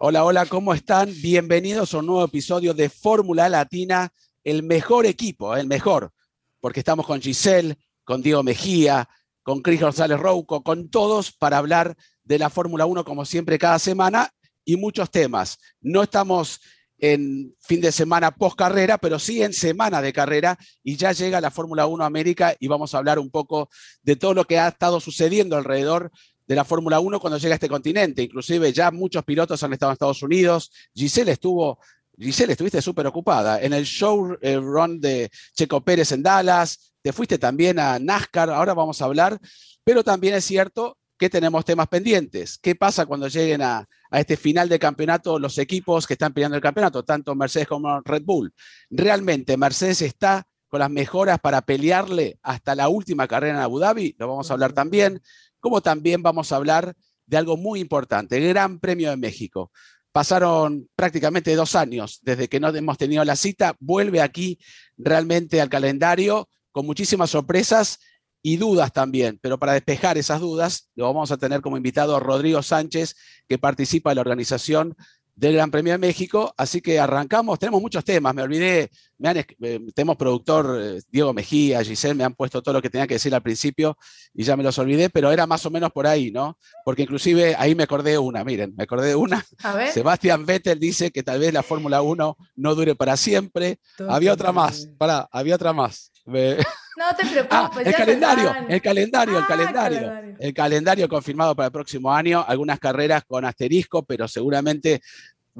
[0.00, 1.12] Hola, hola, ¿cómo están?
[1.22, 4.12] Bienvenidos a un nuevo episodio de Fórmula Latina,
[4.44, 6.12] el mejor equipo, el mejor,
[6.60, 9.08] porque estamos con Giselle, con Diego Mejía,
[9.42, 13.80] con Cris González Rouco, con todos para hablar de la Fórmula 1 como siempre cada
[13.80, 14.30] semana
[14.64, 15.58] y muchos temas.
[15.80, 16.60] No estamos
[16.98, 21.40] en fin de semana post carrera, pero sí en semana de carrera y ya llega
[21.40, 23.68] la Fórmula 1 América y vamos a hablar un poco
[24.04, 26.12] de todo lo que ha estado sucediendo alrededor
[26.48, 28.22] de la Fórmula 1 cuando llega a este continente.
[28.22, 30.72] Inclusive ya muchos pilotos han estado en Estados Unidos.
[30.94, 31.78] Giselle estuvo,
[32.18, 36.94] Giselle, estuviste súper ocupada en el show eh, run de Checo Pérez en Dallas.
[37.02, 39.38] Te fuiste también a NASCAR, ahora vamos a hablar.
[39.84, 42.56] Pero también es cierto que tenemos temas pendientes.
[42.56, 46.56] ¿Qué pasa cuando lleguen a, a este final de campeonato los equipos que están peleando
[46.56, 48.54] el campeonato, tanto Mercedes como Red Bull?
[48.88, 54.16] ¿Realmente Mercedes está con las mejoras para pelearle hasta la última carrera en Abu Dhabi?
[54.18, 55.20] Lo vamos a hablar también
[55.60, 56.94] como también vamos a hablar
[57.26, 59.70] de algo muy importante, el Gran Premio de México.
[60.12, 64.58] Pasaron prácticamente dos años desde que no hemos tenido la cita, vuelve aquí
[64.96, 67.98] realmente al calendario con muchísimas sorpresas
[68.42, 72.20] y dudas también, pero para despejar esas dudas lo vamos a tener como invitado a
[72.20, 73.16] Rodrigo Sánchez,
[73.48, 74.96] que participa en la organización
[75.38, 76.52] del Gran Premio de México.
[76.56, 79.46] Así que arrancamos, tenemos muchos temas, me olvidé, me han, eh,
[79.94, 83.32] tenemos productor eh, Diego Mejía, Giselle, me han puesto todo lo que tenía que decir
[83.34, 83.96] al principio
[84.34, 86.58] y ya me los olvidé, pero era más o menos por ahí, ¿no?
[86.84, 89.44] Porque inclusive ahí me acordé una, miren, me acordé de una.
[89.92, 93.78] Sebastián Vettel dice que tal vez la Fórmula 1 no dure para siempre.
[94.08, 96.10] había otra más, pará, había otra más.
[96.98, 97.48] No te preocupes.
[97.52, 101.08] Ah, el, calendario, el, calendario, el ah, calendario, el calendario.
[101.08, 102.44] confirmado para el próximo año.
[102.46, 105.00] Algunas carreras con asterisco, pero seguramente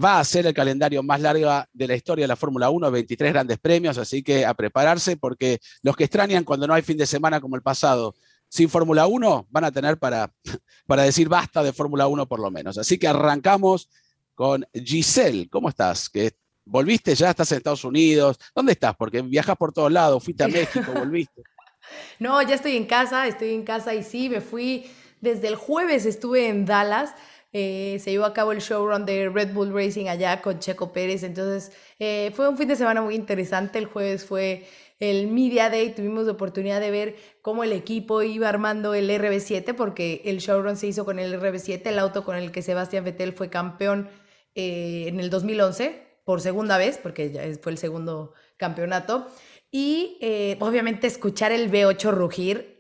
[0.03, 3.33] va a ser el calendario más largo de la historia de la Fórmula 1, 23
[3.33, 7.07] grandes premios, así que a prepararse porque los que extrañan cuando no hay fin de
[7.07, 8.15] semana como el pasado
[8.49, 10.33] sin Fórmula 1 van a tener para,
[10.87, 12.79] para decir basta de Fórmula 1 por lo menos.
[12.79, 13.89] Así que arrancamos
[14.35, 15.49] con Giselle.
[15.49, 16.11] ¿Cómo estás?
[16.65, 17.31] ¿Volviste ya?
[17.31, 18.39] ¿Estás en Estados Unidos?
[18.55, 18.95] ¿Dónde estás?
[18.97, 21.43] Porque viajas por todos lados, fuiste a México, volviste.
[22.19, 26.07] No, ya estoy en casa, estoy en casa y sí, me fui desde el jueves,
[26.07, 27.15] estuve en Dallas.
[27.53, 31.23] Eh, se llevó a cabo el showrun de Red Bull Racing allá con Checo Pérez.
[31.23, 33.79] Entonces, eh, fue un fin de semana muy interesante.
[33.79, 34.67] El jueves fue
[35.01, 35.95] el Media Day.
[35.95, 40.77] Tuvimos la oportunidad de ver cómo el equipo iba armando el RB7, porque el showrun
[40.77, 44.11] se hizo con el RB7, el auto con el que Sebastián Vettel fue campeón
[44.55, 49.27] eh, en el 2011 por segunda vez, porque ya fue el segundo campeonato.
[49.71, 50.19] Y
[50.61, 52.78] obviamente escuchar el V8 rugir,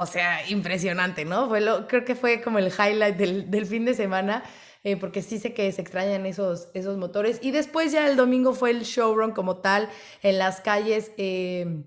[0.00, 1.48] o sea, impresionante, ¿no?
[1.48, 4.44] Fue lo, creo que fue como el highlight del, fin de semana,
[4.84, 7.40] eh, porque sí sé que se extrañan esos, esos motores.
[7.42, 9.90] Y después ya el domingo fue el showrun como tal,
[10.22, 11.82] en las calles, eh,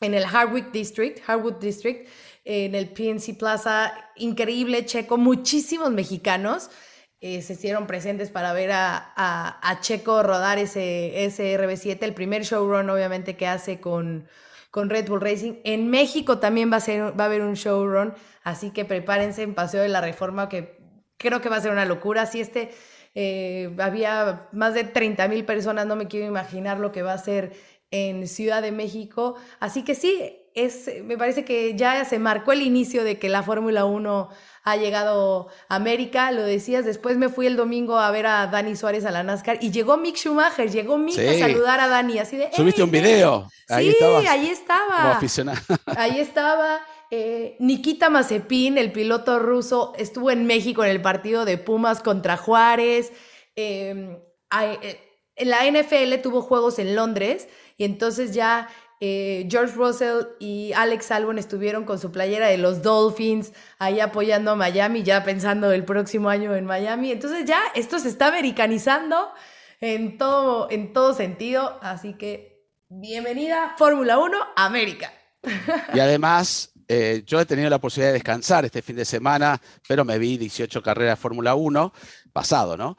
[0.00, 2.08] en el Hardwick District, Hardwood District,
[2.44, 6.70] en el PNC Plaza, increíble, checo, muchísimos mexicanos.
[7.20, 12.44] Eh, se hicieron presentes para ver a, a, Checo rodar ese, ese RB7, el primer
[12.44, 14.28] showrun obviamente que hace con,
[14.70, 15.54] con Red Bull Racing.
[15.64, 19.54] En México también va a, ser, va a haber un showrun, así que prepárense en
[19.54, 20.78] Paseo de la Reforma, que
[21.16, 22.26] creo que va a ser una locura.
[22.26, 22.70] Si este
[23.14, 27.18] eh, había más de 30 mil personas, no me quiero imaginar lo que va a
[27.18, 27.52] ser
[27.90, 29.36] en Ciudad de México.
[29.60, 33.42] Así que sí, es, me parece que ya se marcó el inicio de que la
[33.42, 34.28] Fórmula 1
[34.70, 38.76] ha llegado a América, lo decías, después me fui el domingo a ver a Dani
[38.76, 42.36] Suárez a la NASCAR y llegó Mick Schumacher, llegó Mick a saludar a Dani, así
[42.36, 42.50] de...
[42.54, 43.48] ¿Subiste un video?
[43.68, 45.18] Ahí sí, ahí estaba.
[45.96, 46.80] Ahí estaba.
[47.10, 52.36] Eh, Nikita Mazepin, el piloto ruso, estuvo en México en el partido de Pumas contra
[52.36, 53.12] Juárez.
[53.56, 54.18] Em,
[54.60, 55.00] eh,
[55.36, 58.68] en la NFL tuvo juegos en Londres y entonces ya
[59.00, 64.52] eh, George Russell y Alex Albon estuvieron con su playera de los Dolphins ahí apoyando
[64.52, 67.12] a Miami, ya pensando el próximo año en Miami.
[67.12, 69.30] Entonces ya esto se está americanizando
[69.80, 71.78] en todo, en todo sentido.
[71.80, 75.12] Así que bienvenida Fórmula 1 América.
[75.94, 80.04] Y además, eh, yo he tenido la posibilidad de descansar este fin de semana, pero
[80.04, 81.92] me vi 18 carreras Fórmula 1
[82.32, 82.96] pasado, ¿no?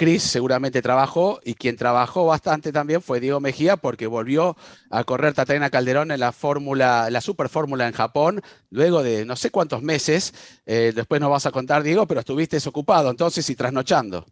[0.00, 4.56] Chris seguramente trabajó y quien trabajó bastante también fue Diego Mejía porque volvió
[4.88, 9.36] a correr Tatiana Calderón en la fórmula, la super fórmula en Japón, luego de no
[9.36, 10.32] sé cuántos meses.
[10.64, 14.24] Eh, después nos vas a contar, Diego, pero estuviste desocupado entonces y trasnochando.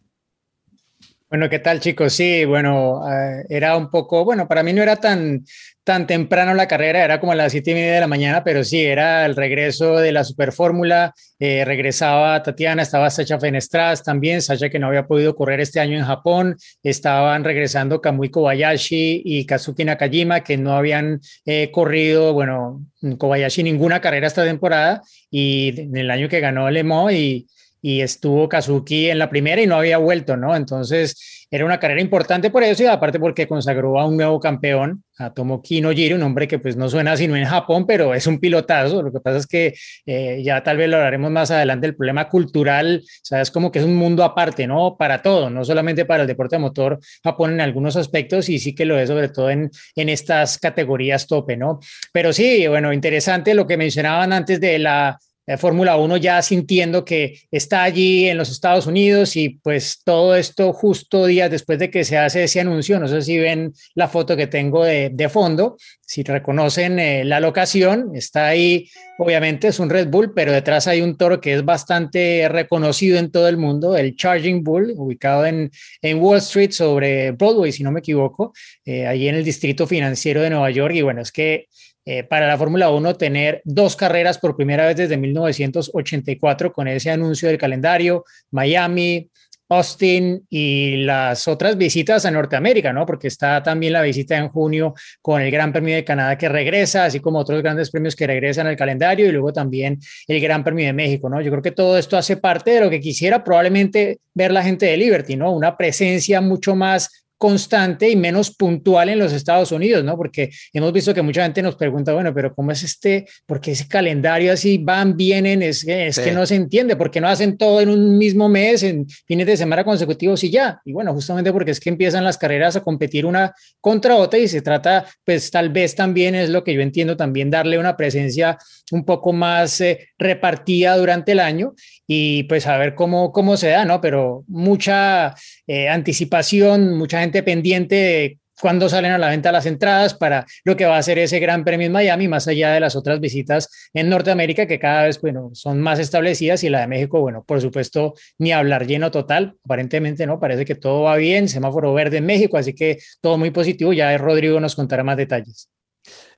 [1.29, 2.14] Bueno, ¿qué tal chicos?
[2.14, 5.44] Sí, bueno, eh, era un poco, bueno, para mí no era tan,
[5.88, 8.62] tan temprano la carrera, era como a las siete y media de la mañana, pero
[8.62, 14.69] sí, era el regreso de la Superfórmula, eh, regresaba Tatiana, estaba Sacha Fenestras también, Sacha
[14.69, 19.87] que no había podido correr este año en Japón, estaban regresando Kamui Kobayashi y Kazuki
[19.87, 22.85] Nakajima, que no habían eh, corrido, bueno,
[23.17, 25.00] Kobayashi ninguna carrera esta temporada,
[25.31, 27.49] y en el año que ganó Le Mans y
[27.81, 30.57] y estuvo Kazuki en la primera y no había vuelto, ¿no?
[30.57, 35.03] Entonces era una carrera importante por eso y aparte porque consagró a un nuevo campeón,
[35.19, 38.39] a Tomoki Nojiri, un hombre que pues no suena sino en Japón, pero es un
[38.39, 39.03] pilotazo.
[39.03, 42.29] Lo que pasa es que eh, ya tal vez lo hablaremos más adelante, el problema
[42.29, 44.97] cultural, o sea, es como que es un mundo aparte, ¿no?
[44.99, 48.75] Para todo, no solamente para el deporte de motor, Japón en algunos aspectos y sí
[48.75, 51.81] que lo es sobre todo en, en estas categorías tope, ¿no?
[52.13, 55.19] Pero sí, bueno, interesante lo que mencionaban antes de la
[55.56, 60.73] Fórmula 1 ya sintiendo que está allí en los Estados Unidos y pues todo esto
[60.73, 64.37] justo días después de que se hace ese anuncio, no sé si ven la foto
[64.37, 70.09] que tengo de, fondo, si reconocen eh, la locación, está ahí, obviamente es un Red
[70.09, 74.17] Bull, pero detrás hay un toro que es bastante reconocido en todo el mundo, el
[74.17, 75.71] Charging Bull, ubicado en,
[76.03, 78.53] en Wall Street sobre Broadway, si no me equivoco,
[78.85, 80.95] eh, ahí en el distrito financiero de Nueva York.
[80.95, 81.67] Y bueno, es que
[82.11, 87.11] eh, para la Fórmula 1 tener dos carreras por primera vez desde 1984 con ese
[87.11, 89.29] anuncio del calendario, Miami,
[89.69, 93.05] Austin y las otras visitas a Norteamérica, ¿no?
[93.05, 97.05] Porque está también la visita en junio con el Gran Premio de Canadá que regresa,
[97.05, 100.87] así como otros grandes premios que regresan al calendario y luego también el Gran Premio
[100.87, 101.43] de México, ¿no?
[101.43, 104.87] Yo creo que todo esto hace parte de lo que quisiera probablemente ver la gente
[104.87, 105.53] de Liberty, ¿no?
[105.53, 110.17] Una presencia mucho más constante y menos puntual en los Estados Unidos, ¿no?
[110.17, 113.26] Porque hemos visto que mucha gente nos pregunta, bueno, pero ¿cómo es este?
[113.46, 115.62] porque ese calendario así van, vienen?
[115.62, 119.06] Es, es que no se entiende, porque no hacen todo en un mismo mes, en
[119.26, 120.81] fines de semana consecutivos y ya?
[120.85, 124.49] Y bueno, justamente porque es que empiezan las carreras a competir una contra otra y
[124.49, 128.58] se trata, pues tal vez también es lo que yo entiendo, también darle una presencia
[128.90, 131.75] un poco más eh, repartida durante el año
[132.06, 134.00] y pues a ver cómo, cómo se da, ¿no?
[134.00, 135.35] Pero mucha
[135.67, 140.77] eh, anticipación, mucha gente pendiente de cuándo salen a la venta las entradas para lo
[140.77, 143.71] que va a ser ese Gran Premio en Miami, más allá de las otras visitas
[143.95, 147.61] en Norteamérica que cada vez, bueno, son más establecidas y la de México, bueno, por
[147.61, 152.27] supuesto, ni hablar lleno total, aparentemente no, parece que todo va bien, semáforo verde en
[152.27, 155.69] México, así que todo muy positivo, ya Rodrigo nos contará más detalles.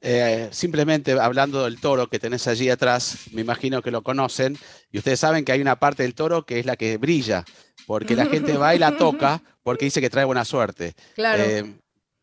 [0.03, 4.57] Eh, simplemente hablando del toro que tenés allí atrás, me imagino que lo conocen,
[4.91, 7.45] y ustedes saben que hay una parte del toro que es la que brilla,
[7.87, 10.95] porque la gente va y la toca porque dice que trae buena suerte.
[11.15, 11.43] Claro.
[11.43, 11.75] Eh,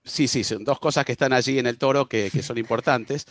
[0.04, 3.26] sí, sí, son dos cosas que están allí en el toro que, son importantes.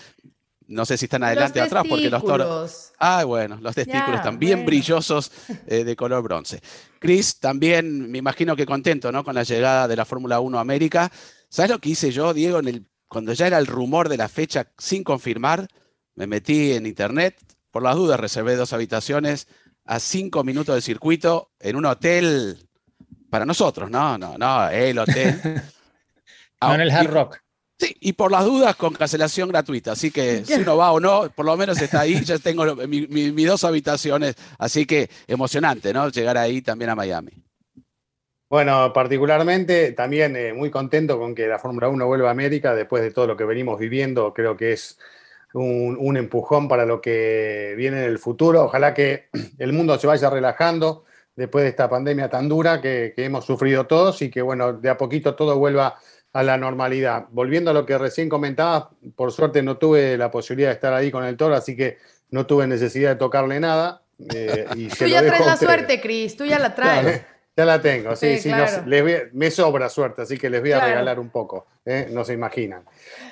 [0.68, 2.92] No sé si están adelante o atrás, porque los toros.
[2.98, 5.30] Ah, bueno, los testículos están bien brillosos
[5.66, 6.60] eh, de color bronce.
[6.98, 9.22] Chris, también me imagino que contento, ¿no?
[9.22, 11.10] Con la llegada de la Fórmula 1 a América.
[11.48, 14.28] ¿Sabes lo que hice yo, Diego, en el cuando ya era el rumor de la
[14.28, 15.68] fecha sin confirmar,
[16.14, 17.36] me metí en internet,
[17.70, 19.48] por las dudas reservé dos habitaciones
[19.84, 22.68] a cinco minutos del circuito en un hotel
[23.30, 25.40] para nosotros, no, no, no, el hotel.
[26.60, 27.38] no en el Hard Rock.
[27.78, 31.30] Sí, y por las dudas con cancelación gratuita, así que si uno va o no,
[31.30, 36.08] por lo menos está ahí, ya tengo mis dos habitaciones, así que emocionante, ¿no?
[36.08, 37.45] Llegar ahí también a Miami.
[38.48, 43.02] Bueno, particularmente también eh, muy contento con que la Fórmula 1 vuelva a América después
[43.02, 44.32] de todo lo que venimos viviendo.
[44.32, 44.98] Creo que es
[45.52, 48.64] un, empujón para lo que viene en el futuro.
[48.64, 53.44] Ojalá que el mundo se vaya relajando después de esta pandemia tan dura que, hemos
[53.44, 55.96] sufrido todos y que, bueno, de a poquito todo vuelva
[56.32, 57.26] a la normalidad.
[57.30, 61.10] Volviendo a lo que recién comentaba, por suerte no tuve la posibilidad de estar ahí
[61.10, 61.98] con el toro, así que
[62.30, 64.02] no tuve necesidad de tocarle nada.
[64.32, 67.22] Eh, y tú ya traes la suerte, Cris, tú ya la traes.
[67.56, 68.50] Ya la tengo, sí, sí,
[69.32, 72.06] me sobra suerte, así que les voy a regalar un poco, ¿eh?
[72.10, 72.82] no se imaginan.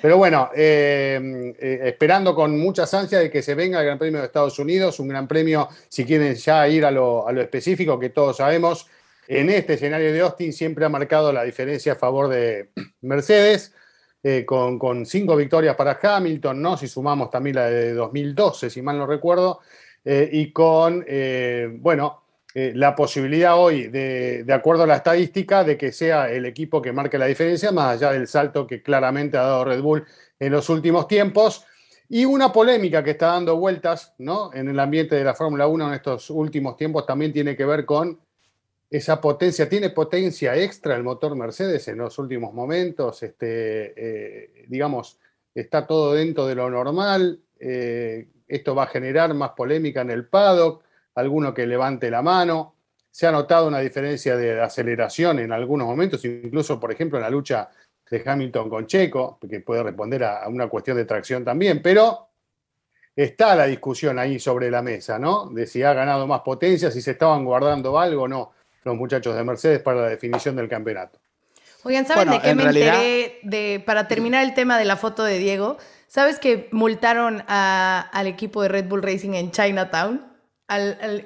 [0.01, 4.21] Pero bueno, eh, eh, esperando con muchas ansias de que se venga el Gran Premio
[4.21, 8.37] de Estados Unidos, un gran premio, si quieren ya ir a lo, específico, que todos
[8.37, 8.87] sabemos,
[9.27, 12.69] en este escenario de Austin siempre ha marcado la diferencia a favor de
[13.01, 13.75] Mercedes,
[14.47, 16.77] con, con, cinco victorias para Hamilton, ¿no?
[16.77, 19.59] si sumamos también la de 2012, si mal no recuerdo,
[20.03, 21.05] y con,
[21.75, 22.24] bueno,
[22.57, 26.93] eh, la posibilidad hoy, de, acuerdo a la estadística, de que sea el equipo que
[26.93, 30.05] marque la diferencia, más allá del salto que claramente ha dado Red Bull
[30.39, 31.65] en los últimos tiempos.
[32.07, 34.53] Y una polémica que está dando vueltas ¿no?
[34.53, 37.83] en el ambiente de la Fórmula 1 en estos últimos tiempos también tiene que ver
[37.83, 38.17] con
[38.89, 39.67] esa potencia.
[39.67, 43.21] ¿Tiene potencia extra el motor Mercedes en los últimos momentos?
[43.21, 45.19] Este, eh, digamos,
[45.53, 47.37] está todo dentro de lo normal.
[47.59, 50.84] Eh, esto va a generar más polémica en el paddock
[51.15, 52.75] alguno que levante la mano.
[53.11, 57.29] se ha notado una diferencia de aceleración en algunos momentos, incluso, por ejemplo, en la
[57.29, 57.69] lucha
[58.09, 62.27] de Hamilton con Checo, que puede responder a, una cuestión de tracción también, pero
[63.15, 65.49] está la discusión ahí sobre la mesa, ¿no?
[65.49, 68.51] De si ha ganado más potencia, si se estaban guardando algo o no
[68.83, 71.19] los muchachos de Mercedes para la definición del campeonato.
[71.83, 73.39] Oigan, ¿saben de qué me enteré?
[73.43, 78.61] De, para terminar el tema de la foto de Diego, ¿sabes que multaron al equipo
[78.61, 80.34] de Red Bull Racing en Chinatown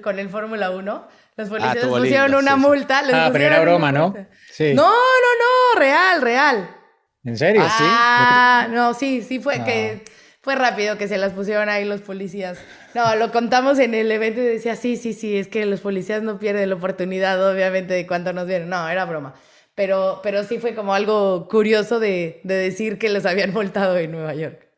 [0.01, 1.07] con el Fórmula 1?
[1.37, 3.01] Los ah, policías pusieron una multa.
[3.13, 4.13] ah, pero era broma, ¿no?
[4.51, 4.73] Sí.
[4.73, 6.75] No, no, no, real, real.
[7.23, 7.61] ¿En serio?
[7.65, 10.03] Ah, no, sí, sí fue que
[10.41, 12.59] fue rápido que se las pusieron ahí los policías.
[12.93, 16.23] No, lo contamos en el evento y decía, sí, sí, sí, es que los policías
[16.23, 18.69] no pierden la oportunidad, obviamente, de cuánto nos vienen.
[18.69, 19.35] No, era broma.
[19.75, 24.11] Pero, pero sí fue como algo curioso de, de decir que los habían multado en
[24.11, 24.68] Nueva York.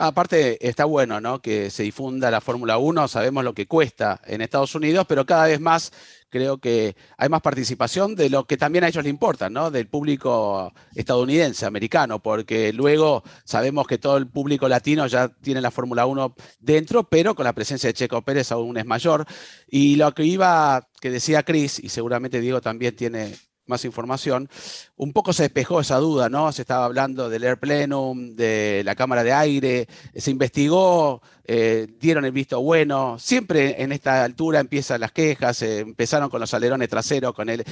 [0.00, 1.42] Aparte, está bueno ¿no?
[1.42, 5.46] que se difunda la Fórmula 1, sabemos lo que cuesta en Estados Unidos, pero cada
[5.46, 5.92] vez más
[6.30, 9.72] creo que hay más participación de lo que también a ellos les importa, ¿no?
[9.72, 15.72] del público estadounidense, americano, porque luego sabemos que todo el público latino ya tiene la
[15.72, 19.26] Fórmula 1 dentro, pero con la presencia de Checo Pérez aún es mayor.
[19.66, 23.34] Y lo que iba, que decía Chris, y seguramente Diego también tiene
[23.68, 24.48] más información,
[24.96, 26.50] un poco se despejó esa duda, ¿no?
[26.52, 32.24] Se estaba hablando del Air Plenum, de la cámara de aire, se investigó, eh, dieron
[32.24, 33.18] el visto bueno.
[33.18, 37.64] Siempre en esta altura empiezan las quejas, empezaron con los alerones traseros, con el.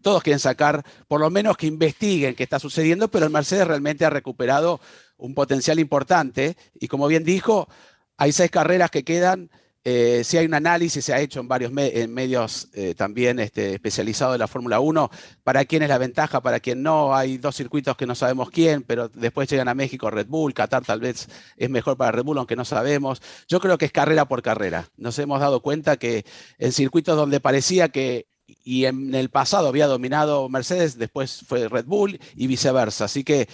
[0.00, 4.04] Todos quieren sacar, por lo menos que investiguen qué está sucediendo, pero el Mercedes realmente
[4.04, 4.80] ha recuperado
[5.16, 6.56] un potencial importante.
[6.78, 7.68] Y como bien dijo,
[8.16, 9.50] hay seis carreras que quedan
[9.84, 14.34] eh, si hay un análisis, se ha hecho en varios medios eh, también este, especializados
[14.34, 15.10] de la Fórmula 1,
[15.44, 17.14] para quién es la ventaja, para quién no.
[17.14, 20.84] Hay dos circuitos que no sabemos quién, pero después llegan a México Red Bull, Qatar
[20.84, 23.22] tal vez es mejor para Red Bull, aunque no sabemos.
[23.48, 24.88] Yo creo que es carrera por carrera.
[24.96, 26.24] Nos hemos dado cuenta que
[26.58, 28.26] en circuitos donde parecía que
[28.64, 33.04] y en el pasado había dominado Mercedes, después fue Red Bull y viceversa.
[33.04, 33.48] Así que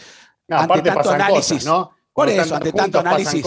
[0.49, 1.91] ante tanto análisis, ¿no?
[2.13, 3.45] Por, eso, ante tanto análisis,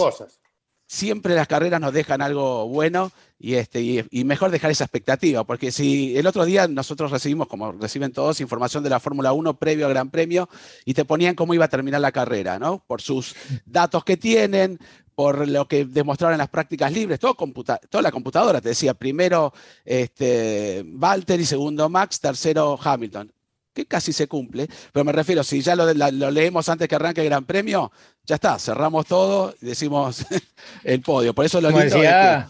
[0.88, 5.70] siempre las carreras nos dejan algo bueno y, este, y, mejor dejar esa expectativa, porque
[5.70, 9.86] si el otro día nosotros recibimos, como reciben todos, información de la Fórmula 1 previo
[9.86, 10.48] al Gran Premio
[10.86, 12.82] y te ponían cómo iba a terminar la carrera, ¿no?
[12.86, 14.78] Por sus datos que tienen,
[15.14, 19.52] por lo que demostraron en las prácticas libres, todo toda la computadora te decía, primero
[19.84, 23.30] este, Walter y segundo Max, tercero Hamilton
[23.78, 25.92] que casi se cumple, pero me refiero, si ya lo,
[26.30, 27.90] leemos antes que arranque el Gran Premio,
[28.24, 30.26] ya está, cerramos todo y decimos
[30.84, 31.34] el podio.
[31.34, 32.48] Por eso lo como decía,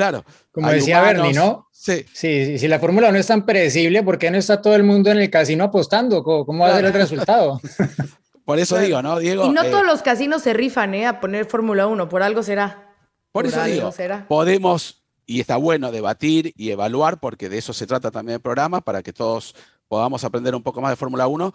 [0.00, 0.24] Claro.
[0.50, 1.68] Como decía Bernie, ¿no?
[1.72, 2.06] Sí.
[2.12, 2.58] sí.
[2.58, 5.18] Si la fórmula no es tan predecible, ¿por qué no está todo el mundo en
[5.18, 6.22] el casino apostando?
[6.22, 7.60] ¿Cómo, va a ser el resultado?
[8.46, 9.46] Por eso digo, ¿no, Diego?
[9.46, 11.06] Y no todos eh, los casinos se rifan, ¿eh?
[11.06, 12.96] A poner Fórmula 1, por algo será.
[13.30, 13.92] Por, eso digo,
[14.26, 18.80] podemos, y está bueno debatir y evaluar, porque de eso se trata también el programa,
[18.80, 19.54] para que todos
[19.90, 21.52] podamos aprender un poco más de Fórmula 1,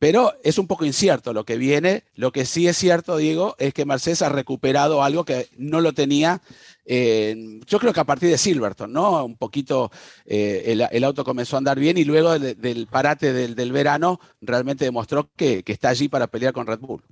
[0.00, 2.02] pero es un poco incierto lo que viene.
[2.14, 5.92] Lo que sí es cierto, Diego, es que Mercedes ha recuperado algo que no lo
[5.92, 6.42] tenía.
[6.84, 9.24] yo creo que a partir de Silverton, ¿no?
[9.24, 9.92] Un poquito
[10.24, 15.30] eh, el, auto comenzó a andar bien y luego del parate del, verano realmente demostró
[15.36, 17.04] que, que está allí para pelear con Red Bull.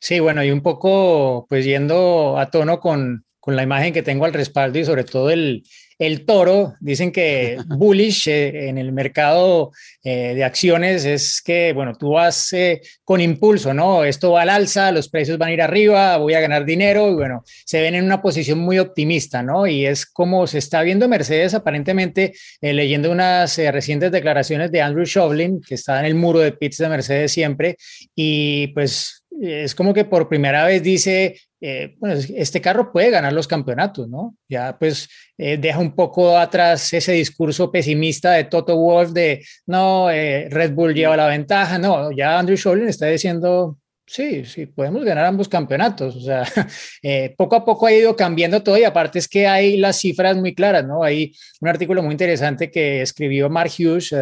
[0.00, 4.24] Sí, bueno, y un poco pues yendo a tono con, con la imagen que tengo
[4.24, 5.64] al respaldo y sobre todo el,
[5.98, 9.72] el toro, dicen que bullish eh, en el mercado
[10.04, 14.04] eh, de acciones es que, bueno, tú vas eh, con impulso, ¿no?
[14.04, 17.14] Esto va al alza, los precios van a ir arriba, voy a ganar dinero y
[17.14, 19.66] bueno, se ven en una posición muy optimista, ¿no?
[19.66, 25.60] Y es como se está viendo Mercedes aparentemente leyendo unas recientes declaraciones de Andrew Shovlin,
[25.60, 27.76] que está en el muro de pits de Mercedes siempre,
[28.14, 33.32] y pues es como que por primera vez dice, eh, bueno, este carro puede ganar
[33.32, 34.36] los campeonatos, ¿no?
[34.48, 35.08] Ya pues
[35.38, 40.72] eh, deja un poco atrás ese discurso pesimista de Toto Wolff de, no, eh, Red
[40.72, 45.48] Bull lleva la ventaja, no, ya Andrew Sholin está diciendo, sí, sí, podemos ganar ambos
[45.48, 46.44] campeonatos, o sea,
[47.36, 50.56] poco a poco ha ido cambiando todo y aparte es que hay las cifras muy
[50.56, 51.04] claras, ¿no?
[51.04, 54.12] Hay un artículo muy interesante que escribió Mark Hughes,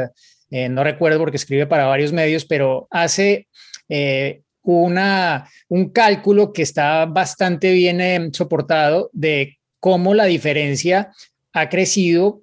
[0.50, 3.49] no recuerdo porque escribe para varios medios, pero hace
[4.62, 11.12] una, un cálculo que está bastante bien eh, soportado de cómo la diferencia
[11.52, 12.43] ha crecido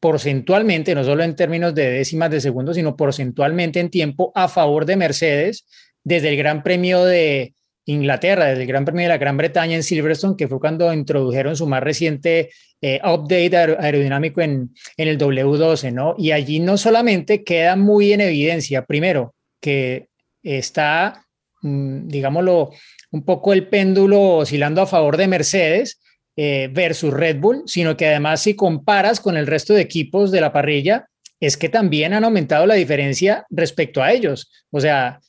[0.00, 4.86] porcentualmente, no solo en términos de décimas de segundo, sino porcentualmente en tiempo a favor
[4.86, 5.66] de Mercedes
[6.02, 9.82] desde el Gran Premio de Inglaterra, desde el Gran Premio de la Gran Bretaña en
[9.82, 12.50] Silverstone, que fue cuando introdujeron su más reciente
[12.80, 16.14] eh, update aerodinámico en, en el W12, ¿no?
[16.16, 20.08] Y allí no solamente queda muy en evidencia, primero, que
[20.42, 21.26] está
[21.62, 22.70] digámoslo,
[23.10, 26.00] un poco el péndulo oscilando a favor de Mercedes,
[26.36, 30.40] eh, versus Red Bull, sino que además si comparas con el resto de equipos de
[30.40, 31.06] la parrilla,
[31.40, 34.50] es que también han aumentado la diferencia respecto a ellos.
[34.70, 35.20] O sea,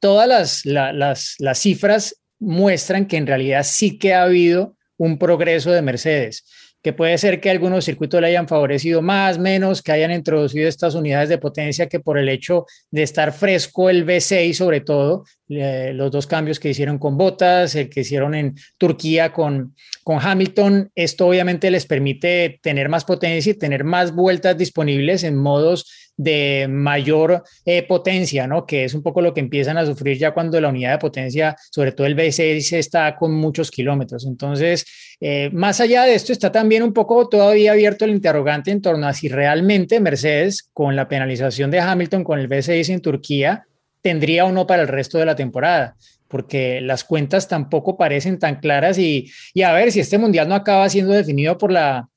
[0.00, 5.70] todas las, las, las cifras muestran que en realidad sí que ha habido un progreso
[5.70, 6.44] de Mercedes
[6.84, 10.94] que puede ser que algunos circuitos le hayan favorecido más, menos, que hayan introducido estas
[10.94, 16.10] unidades de potencia que por el hecho de estar fresco el V6 sobre todo, los
[16.10, 21.26] dos cambios que hicieron con Botas, el que hicieron en Turquía con, con Hamilton, esto
[21.26, 27.42] obviamente les permite tener más potencia y tener más vueltas disponibles en modos de mayor
[27.64, 28.66] eh, potencia, ¿no?
[28.66, 31.56] Que es un poco lo que empiezan a sufrir ya cuando la unidad de potencia,
[31.70, 34.24] sobre todo el V6, está con muchos kilómetros.
[34.26, 34.86] Entonces,
[35.20, 39.06] eh, más allá de esto, está también un poco todavía abierto el interrogante en torno
[39.06, 43.66] a si realmente Mercedes, con la penalización de Hamilton con el V6 en Turquía,
[44.04, 45.96] tendría o no para el resto de la temporada
[46.28, 50.56] porque las cuentas tampoco parecen tan claras y, y, a ver si este mundial no
[50.56, 52.08] acaba siendo definido por la,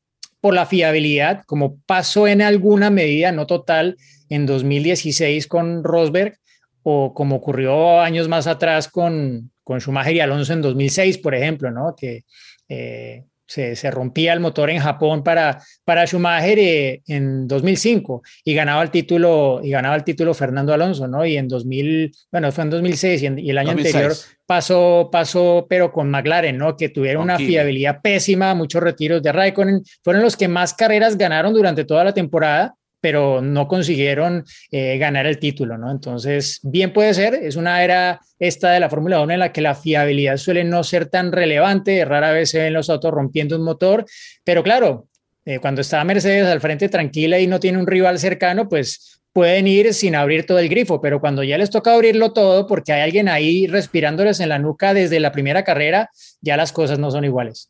[0.42, 3.96] por la fiabilidad, como pasó en alguna medida, no total,
[4.30, 6.40] en 2016 con Rosberg,
[6.82, 11.70] o como ocurrió años más atrás con, con Schumacher y Alonso en 2006, por ejemplo,
[11.70, 11.96] ¿no?
[11.96, 12.24] que
[12.70, 18.84] eh, se, rompía el motor en Japón para, para Schumacher eh, en 2005 y ganaba
[18.84, 21.26] el título y ganaba el título Fernando Alonso, ¿no?
[21.26, 24.14] Y en 2000, bueno, fue en 2006 y, el año anterior
[24.46, 26.76] pasó, pasó, pero con McLaren, ¿no?
[26.76, 31.54] Que tuvieron una fiabilidad pésima, muchos retiros de Raikkonen, fueron los que más carreras ganaron
[31.54, 32.76] durante toda la temporada
[33.08, 35.90] pero no consiguieron eh, ganar el título, ¿no?
[35.90, 39.62] Entonces, bien puede ser, es una era esta de la Fórmula 1 en la que
[39.62, 43.64] la fiabilidad suele no ser tan relevante, rara vez se ven los autos rompiendo un
[43.64, 44.04] motor,
[44.44, 45.08] pero claro,
[45.46, 49.68] eh, cuando está Mercedes al frente tranquila y no tiene un rival cercano, pues pueden
[49.68, 53.04] ir sin abrir todo el grifo, pero cuando ya les toca abrirlo todo porque hay
[53.04, 56.10] alguien ahí respirándoles en la nuca desde la primera carrera,
[56.42, 57.70] ya las cosas no son iguales.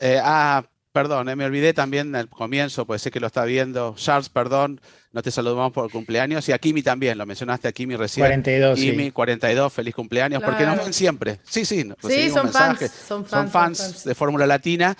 [0.00, 3.94] Eh, ah, Perdón, eh, me olvidé también al comienzo, puede ser que lo está viendo.
[3.96, 4.80] Charles, perdón,
[5.12, 6.48] no te saludamos por el cumpleaños.
[6.48, 8.26] Y a Kimi también, lo mencionaste a Kimi recién.
[8.26, 8.78] 42.
[8.78, 11.38] Kimi, 42, feliz cumpleaños, porque nos ven siempre.
[11.44, 14.04] Sí, sí, sí son fans, son fans, son fans.
[14.04, 14.96] de Fórmula Latina.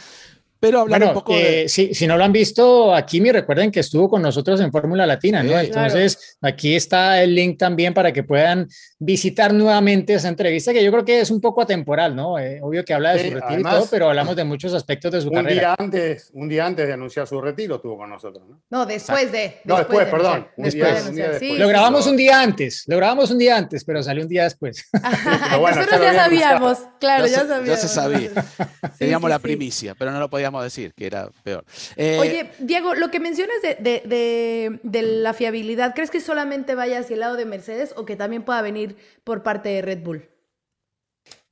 [0.60, 1.62] Pero hablar un poco de...
[1.62, 5.06] Eh, si, no lo han visto, aquí me recuerden que estuvo con nosotros en Fórmula
[5.06, 5.58] Latina, ¿no?
[5.58, 8.68] Entonces, aquí está el link también para que puedan
[8.98, 12.38] visitar nuevamente esa entrevista, que yo creo que es un poco atemporal, ¿no?
[12.38, 15.22] Eh, obvio que habla de su retiro y todo, pero hablamos de muchos aspectos de
[15.22, 15.54] su un carrera.
[15.54, 18.60] Día antes, un día antes de anunciar su retiro estuvo con nosotros, ¿no?
[18.68, 19.62] No, después de.
[19.64, 20.46] no, después, perdón.
[20.58, 21.10] después.
[21.58, 24.86] lo grabamos un día antes, lo grabamos un día antes, pero salió un día después.
[24.92, 27.68] nosotros ya, sabíamos, claro, ya, sabíamos.
[27.68, 28.30] Ya se sabía.
[28.98, 31.64] Teníamos la primicia, pero no lo podíamos decir, que era peor.
[31.96, 36.98] Eh, Oye, Diego, lo que mencionas de, de, de la fiabilidad, ¿crees que solamente vaya
[36.98, 40.28] hacia el lado de Mercedes o que también pueda venir por parte de Red Bull?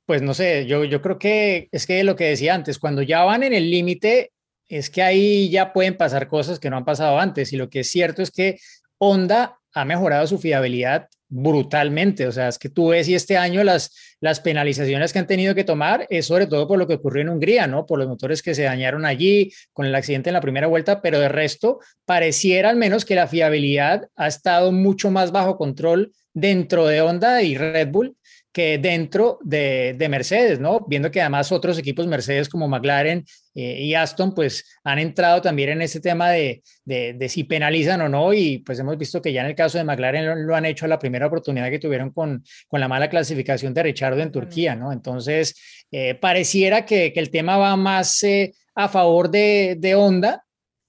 [0.05, 3.23] Pues no sé, yo, yo creo que es que lo que decía antes, cuando ya
[3.23, 4.31] van en el límite,
[4.67, 7.53] es que ahí ya pueden pasar cosas que no han pasado antes.
[7.53, 8.59] Y lo que es cierto es que
[8.97, 12.27] Honda ha mejorado su fiabilidad brutalmente.
[12.27, 15.55] O sea, es que tú ves y este año las, las penalizaciones que han tenido
[15.55, 17.85] que tomar es sobre todo por lo que ocurrió en Hungría, ¿no?
[17.85, 21.19] Por los motores que se dañaron allí, con el accidente en la primera vuelta, pero
[21.19, 26.87] de resto pareciera al menos que la fiabilidad ha estado mucho más bajo control dentro
[26.87, 28.15] de Honda y Red Bull
[28.51, 30.85] que dentro de, Mercedes, ¿no?
[30.87, 35.69] Viendo que además otros equipos Mercedes como McLaren eh, y Aston, pues han entrado también
[35.69, 39.41] en ese tema de, de, si penalizan o no, y pues hemos visto que ya
[39.41, 42.43] en el caso de McLaren lo, han hecho a la primera oportunidad que tuvieron con,
[42.67, 44.91] con la mala clasificación de Richard en Turquía, ¿no?
[44.91, 50.43] Entonces, eh, pareciera que, que, el tema va más eh, a favor de, de Honda,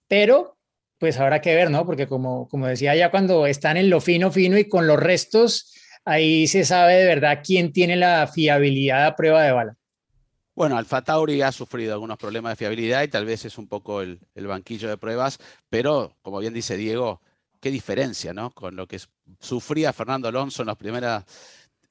[0.08, 0.56] pero
[0.98, 1.86] pues habrá que ver, ¿no?
[1.86, 5.74] Porque como, como decía ya, cuando están en lo fino, fino y con los restos,
[6.04, 9.76] ahí se sabe de verdad quién tiene la fiabilidad a prueba de bala.
[10.54, 14.02] Bueno, Alfa Tauri ha sufrido algunos problemas de fiabilidad y tal vez es un poco
[14.02, 15.38] el, banquillo de pruebas,
[15.70, 17.22] pero como bien dice Diego,
[17.60, 18.50] qué diferencia, ¿no?
[18.50, 19.00] Con lo que
[19.38, 21.24] sufría Fernando Alonso en las primeras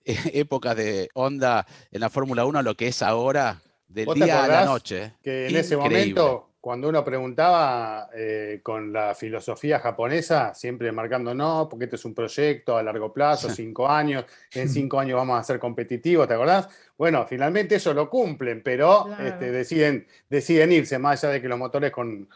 [0.05, 4.65] épocas de Honda en la Fórmula 1, lo que es ahora del día a la
[4.65, 5.13] noche.
[5.23, 11.67] Que en ese momento cuando uno preguntaba eh, con la filosofía japonesa, siempre marcando no,
[11.69, 15.43] porque este es un proyecto a largo plazo, cinco años, en cinco años vamos a
[15.43, 16.67] ser competitivos, ¿te acordás?
[16.97, 21.57] Bueno, finalmente eso lo cumplen, pero este, deciden, deciden irse, más allá de que los
[21.57, 22.27] motores con,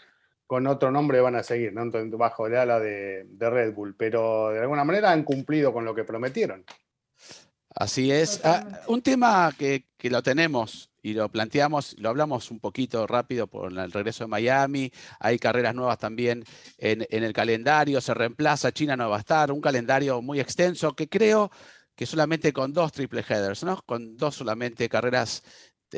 [0.47, 1.83] con otro nombre van a seguir, ¿no?
[2.17, 6.05] bajo el ala de, Red Bull, pero de alguna manera han cumplido con lo que
[6.05, 6.63] prometieron.
[7.75, 8.39] Así es.
[8.45, 13.45] Ah, un tema que, que lo tenemos y lo planteamos, lo hablamos un poquito rápido
[13.45, 16.45] por el regreso de Miami, hay carreras nuevas también
[16.77, 21.09] en, el calendario, se reemplaza, China no va a estar, un calendario muy extenso que
[21.09, 21.51] creo
[21.93, 23.81] que solamente con dos triple headers, ¿no?
[23.85, 25.43] con dos solamente carreras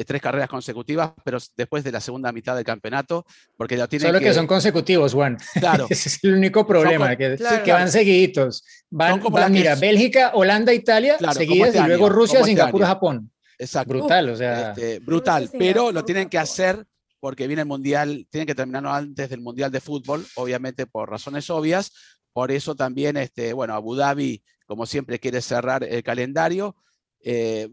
[0.03, 4.19] tres carreras consecutivas, pero después de la segunda mitad del campeonato, porque lo tienen Solo
[4.19, 5.37] que, son consecutivos, Juan.
[5.53, 5.87] Claro.
[5.89, 8.65] Ese es el único problema, que, que, van seguiditos.
[8.89, 13.31] Van, van mira, Bélgica, Holanda, Italia, seguidas, este y luego Rusia, este Singapur, Japón.
[13.57, 13.93] Exacto.
[13.93, 14.69] Brutal, o sea.
[14.71, 16.85] Este, brutal, pero lo tienen que hacer
[17.19, 21.49] porque viene el Mundial, tienen que terminarlo antes del Mundial de Fútbol, obviamente por razones
[21.49, 21.91] obvias.
[22.33, 26.75] Por eso también, este, bueno, Abu Dhabi, como siempre, quiere cerrar el calendario.
[27.23, 27.69] Eh,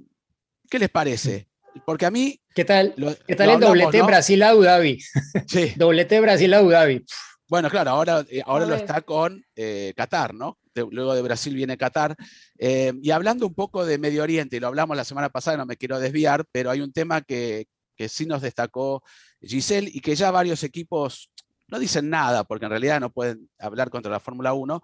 [0.70, 1.48] ¿Qué les parece?
[1.84, 2.40] Porque a mí.
[2.54, 2.94] ¿Qué tal?
[3.26, 4.98] ¿Qué tal el doblete Brasil-Abu Dhabi?
[5.46, 5.72] Sí.
[5.76, 7.04] doblete Brasil-Abu Dhabi.
[7.52, 10.56] Bueno, claro, ahora, eh, ahora lo está con eh, Qatar, ¿no?
[10.90, 12.16] luego de Brasil viene Qatar.
[12.58, 15.76] y hablando un poco de Medio Oriente, y lo hablamos la semana pasada, no me
[15.76, 19.02] quiero desviar, pero hay un tema que, que sí nos destacó
[19.42, 21.30] Giselle y que ya varios equipos
[21.68, 24.80] no dicen nada, porque en realidad no pueden hablar contra la Fórmula 1,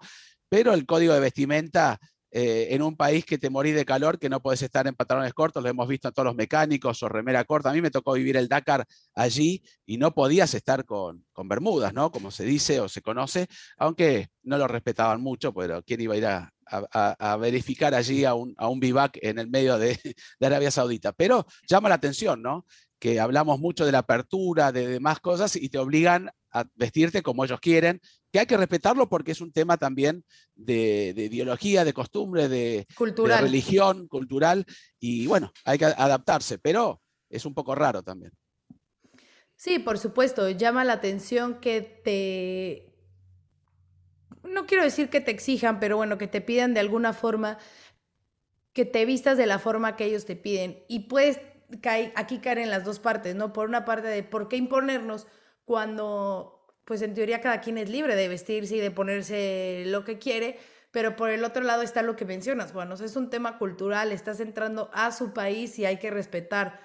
[0.47, 1.99] pero el código de vestimenta
[2.31, 5.33] eh, en un país que te morís de calor, que no puedes estar en pantalones
[5.33, 7.69] cortos, lo hemos visto en todos los mecánicos o remera corta.
[7.71, 11.93] A mí me tocó vivir el Dakar allí y no podías estar con, con bermudas,
[11.93, 12.11] ¿no?
[12.11, 16.17] Como se dice o se conoce, aunque no lo respetaban mucho, pero ¿quién iba a
[16.17, 19.99] ir a, a, verificar allí a un, a un vivac en el medio de,
[20.39, 21.13] de, Arabia Saudita?
[21.13, 22.65] Pero llama la atención, ¿no?
[22.99, 27.43] Que hablamos mucho de la apertura, de demás cosas y te obligan a vestirte como
[27.43, 30.23] ellos quieren, que hay que respetarlo porque es un tema también
[30.55, 32.85] de, ideología, de costumbre, de,
[33.39, 34.65] religión, cultural,
[34.99, 38.31] y bueno, hay que adaptarse, pero es un poco raro también.
[39.55, 42.85] Sí, por supuesto, llama la atención que te...
[44.43, 47.57] No quiero decir que te exijan, pero bueno, que te pidan de alguna forma
[48.73, 50.83] que te vistas de la forma que ellos te piden.
[50.87, 51.41] Y puedes
[51.81, 53.51] caer, aquí caer en las dos partes, ¿no?
[53.51, 55.27] Por una parte de por qué imponernos
[55.69, 60.17] cuando, pues en teoría cada quien es libre de vestirse y de ponerse lo que
[60.17, 60.57] quiere,
[60.89, 64.39] pero por el otro lado está lo que mencionas, bueno, es un tema cultural, estás
[64.39, 66.79] entrando a su país y hay que respetar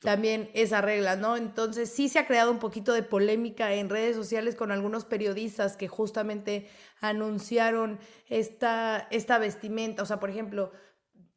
[0.00, 1.36] también esa regla, ¿no?
[1.36, 5.76] Entonces sí se ha creado un poquito de polémica en redes sociales con algunos periodistas
[5.76, 6.70] que justamente
[7.02, 7.98] anunciaron
[8.30, 10.72] esta, esta vestimenta, o sea, por ejemplo,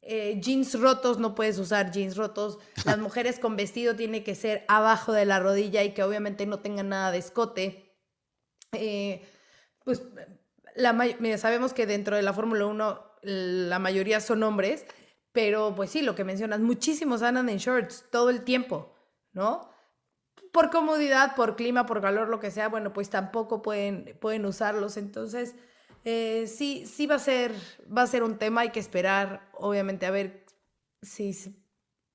[0.06, 2.58] eh, jeans rotos, no puedes usar jeans rotos.
[2.84, 6.60] Las mujeres con vestido tiene que ser abajo de la rodilla y que obviamente no
[6.60, 7.96] tengan nada de escote.
[8.72, 9.26] Eh,
[9.84, 10.02] pues
[10.74, 14.84] la, sabemos que dentro de la Fórmula 1 la mayoría son hombres,
[15.32, 18.94] pero pues sí, lo que mencionas, muchísimos andan en shorts todo el tiempo,
[19.32, 19.70] ¿no?
[20.52, 24.96] Por comodidad, por clima, por calor, lo que sea, bueno, pues tampoco pueden, pueden usarlos.
[24.96, 25.54] Entonces,
[26.04, 27.52] eh, sí, sí va a ser,
[27.96, 30.44] va a ser un tema, hay que esperar, obviamente, a ver
[31.02, 31.34] si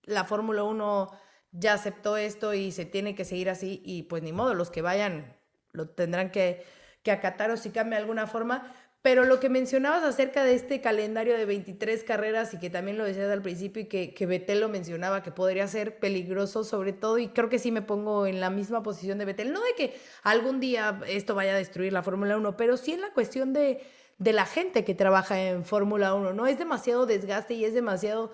[0.03, 1.11] la Fórmula 1
[1.51, 4.81] ya aceptó esto y se tiene que seguir así, y pues ni modo, los que
[4.81, 5.35] vayan
[5.71, 6.65] lo tendrán que,
[7.03, 10.81] que acatar o si cambia de alguna forma, pero lo que mencionabas acerca de este
[10.81, 14.59] calendario de 23 carreras y que también lo decías al principio y que, que Betel
[14.59, 18.41] lo mencionaba, que podría ser peligroso sobre todo, y creo que sí me pongo en
[18.41, 22.03] la misma posición de Betel, no de que algún día esto vaya a destruir la
[22.03, 23.81] Fórmula 1, pero sí en la cuestión de,
[24.17, 26.45] de la gente que trabaja en Fórmula 1, ¿no?
[26.45, 28.33] Es demasiado desgaste y es demasiado,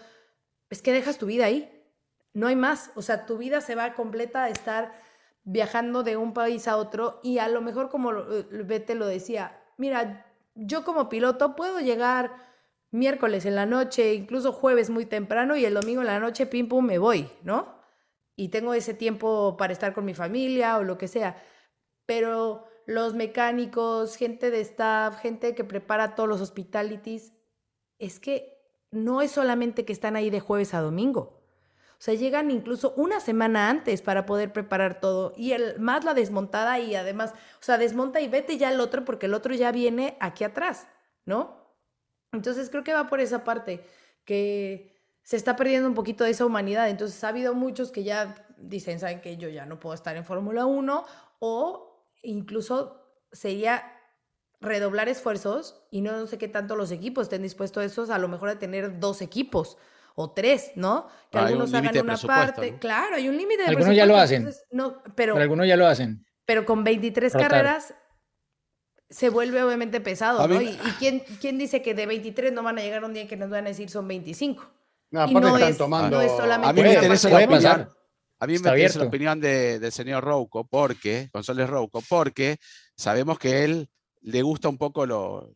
[0.72, 1.72] es que dejas tu vida ahí,
[2.34, 4.94] no hay más, o sea, tu vida se va completa a estar
[5.44, 8.12] viajando de un país a otro y a lo mejor como
[8.50, 10.25] Betel lo decía, mira,
[10.56, 12.46] yo como piloto puedo llegar
[12.92, 16.68] miércoles en la noche, incluso jueves muy temprano y el domingo en la noche, pim
[16.68, 17.76] pum, me voy, ¿no?
[18.36, 21.42] Y tengo ese tiempo para estar con mi familia o lo que sea.
[22.06, 27.34] Pero los mecánicos, gente de staff, gente que prepara todos los hospitalities,
[28.00, 28.56] es que
[28.92, 31.45] no es solamente que están ahí de jueves a domingo.
[31.98, 35.34] O sea, llegan incluso una semana antes para poder preparar todo.
[35.38, 39.06] Y el, más la desmontada y además, o sea, desmonta y vete ya el otro
[39.06, 40.88] porque el otro ya viene aquí atrás,
[41.26, 41.74] ¿no?
[42.32, 43.86] Entonces creo que va por esa parte,
[44.26, 46.90] que se está perdiendo un poquito de esa humanidad.
[46.90, 50.26] Entonces ha habido muchos que ya dicen, saben que yo ya no puedo estar en
[50.26, 51.06] Fórmula 1
[51.40, 53.92] o incluso sería
[54.62, 58.28] redoblar esfuerzos y no sé qué tanto los equipos estén dispuestos a eso, a lo
[58.28, 59.78] mejor a tener dos equipos
[60.16, 61.08] o tres, ¿no?
[61.30, 62.78] Que algunos hagan una parte.
[62.80, 64.50] Claro, hay un límite de Algunos ya lo hacen.
[64.72, 66.26] no, pero, algunos ya lo hacen.
[66.46, 67.94] Pero con 23 carreras
[69.10, 70.62] se vuelve obviamente pesado, ¿no?
[70.62, 73.50] ¿Y, quién, quién, dice que de 23 no van a llegar un día que nos
[73.50, 74.66] van a decir son 25?
[75.12, 76.20] No, aparte están tomando...
[76.20, 77.90] a mí me interesa la opinión,
[78.40, 82.58] a mí me interesa la opinión del señor Rouco, porque, González Rouco, porque
[82.96, 83.90] sabemos que él
[84.22, 85.54] le gusta un poco lo,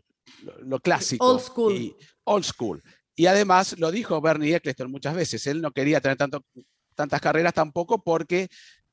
[0.60, 1.26] lo, clásico.
[1.26, 1.74] Old school.
[1.74, 1.96] Y,
[2.26, 2.84] old school.
[3.20, 6.46] Y además lo dijo Bernie Eccleston muchas veces, él no quería tener tanto,
[6.96, 8.48] tantas carreras tampoco porque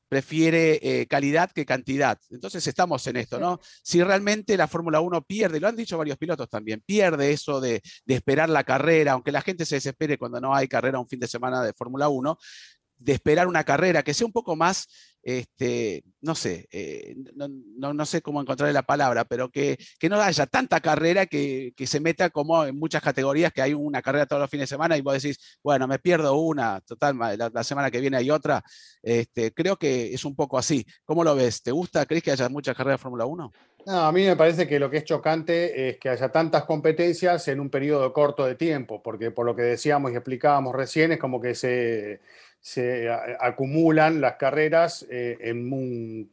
[0.09, 2.19] prefiere eh, calidad que cantidad.
[2.29, 3.61] Entonces estamos en esto, ¿no?
[3.81, 7.81] Si realmente la Fórmula 1 pierde, lo han dicho varios pilotos también, pierde eso de,
[8.05, 11.27] esperar la carrera, aunque la gente se desespere cuando no hay carrera un fin de
[11.29, 12.37] semana de Fórmula 1,
[12.97, 14.87] de esperar una carrera, que sea un poco más,
[15.21, 19.77] este, no sé, eh, no, sé cómo encontrar la palabra, pero que,
[20.09, 24.25] no haya tanta carrera que, se meta como en muchas categorías, que hay una carrera
[24.25, 27.91] todos los fines de semana y vos decís, bueno, me pierdo una, total, la, semana
[27.91, 28.63] que viene hay otra.
[29.01, 30.85] Este, creo que es un poco así.
[31.03, 31.61] ¿Cómo lo ves?
[31.61, 32.05] ¿Te gusta?
[32.05, 33.51] ¿Crees que haya muchas carreras de Fórmula 1?
[33.87, 37.47] No, a mí me parece que lo que es chocante es que haya tantas competencias
[37.47, 41.19] en un periodo corto de tiempo, porque por lo que decíamos y explicábamos recién, es
[41.19, 42.19] como que se,
[42.67, 46.29] se acumulan las carreras eh, en un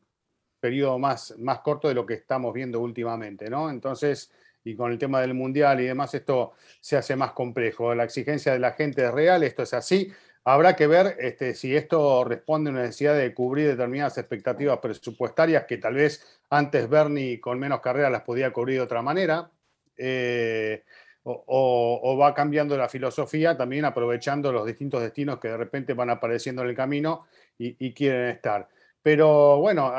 [0.58, 3.70] periodo más, más corto de lo que estamos viendo últimamente, ¿no?
[3.70, 4.32] Entonces,
[4.64, 7.94] y con el tema del mundial y demás, esto se hace más complejo.
[7.94, 10.12] La exigencia de la gente es real, esto es así.
[10.42, 15.66] Habrá que ver este, si esto responde a una necesidad de cubrir determinadas expectativas presupuestarias
[15.66, 19.52] que tal vez antes Bernie con menos carreras las podía cubrir de otra manera.
[19.96, 20.82] Eh,
[21.24, 26.62] o, va cambiando la filosofía también aprovechando los distintos destinos que de repente van apareciendo
[26.62, 27.26] en el camino
[27.58, 28.68] y, quieren estar.
[29.02, 29.92] Pero bueno,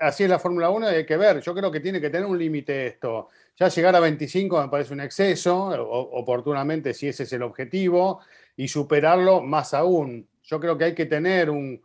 [0.00, 1.40] así es la Fórmula 1 y hay que ver.
[1.40, 3.28] Yo creo que tiene que tener un límite esto.
[3.56, 5.68] Ya llegar a 25 me parece un exceso,
[6.12, 8.20] oportunamente si ese es el objetivo,
[8.56, 10.28] y superarlo más aún.
[10.42, 11.82] Yo creo que hay que tener un,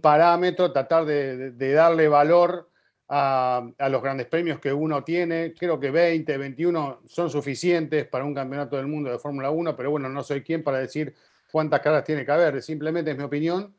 [0.00, 2.71] parámetro, tratar de darle valor
[3.14, 5.52] a, los grandes premios que uno tiene.
[5.52, 9.90] Creo que 20, 21 son suficientes para un campeonato del mundo de Fórmula 1, pero
[9.90, 11.14] bueno, no soy quien para decir
[11.50, 12.62] cuántas carreras tiene que haber.
[12.62, 13.74] Simplemente es mi opinión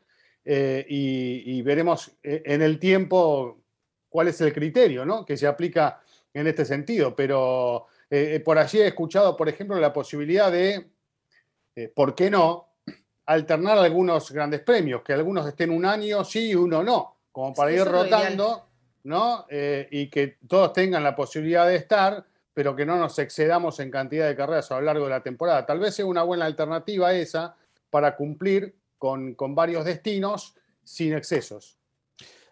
[0.45, 3.57] eh, y, veremos eh, en el tiempo
[4.07, 5.25] cuál es el criterio ¿no?
[5.25, 5.99] que se aplica
[6.31, 7.15] en este sentido.
[7.15, 10.91] Pero eh, por allí he escuchado, por ejemplo, la posibilidad de,
[11.95, 12.69] ¿por qué no?
[13.25, 17.71] alternar algunos grandes premios, que algunos estén un año sí y uno no, como para
[17.71, 18.72] ir rotando
[19.03, 19.45] ¿no?
[19.49, 23.91] Eh, y que todos tengan la posibilidad de estar, pero que no nos excedamos en
[23.91, 25.65] cantidad de carreras a lo largo de la temporada.
[25.65, 27.55] Tal vez sea una buena alternativa esa
[27.89, 31.77] para cumplir con, varios destinos sin excesos.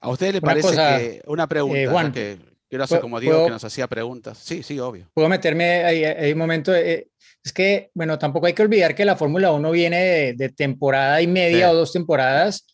[0.01, 2.37] ¿A usted le parece que una pregunta eh, Juan, que
[2.67, 4.39] quiero hacer como Diego que nos hacía preguntas?
[4.39, 5.07] Sí, sí, obvio.
[5.13, 6.75] Puedo meterme ahí, un momento.
[6.75, 7.07] Eh,
[7.43, 11.27] es que, bueno, tampoco hay que olvidar que la Fórmula 1 viene de, temporada y
[11.27, 12.65] media o dos temporadas,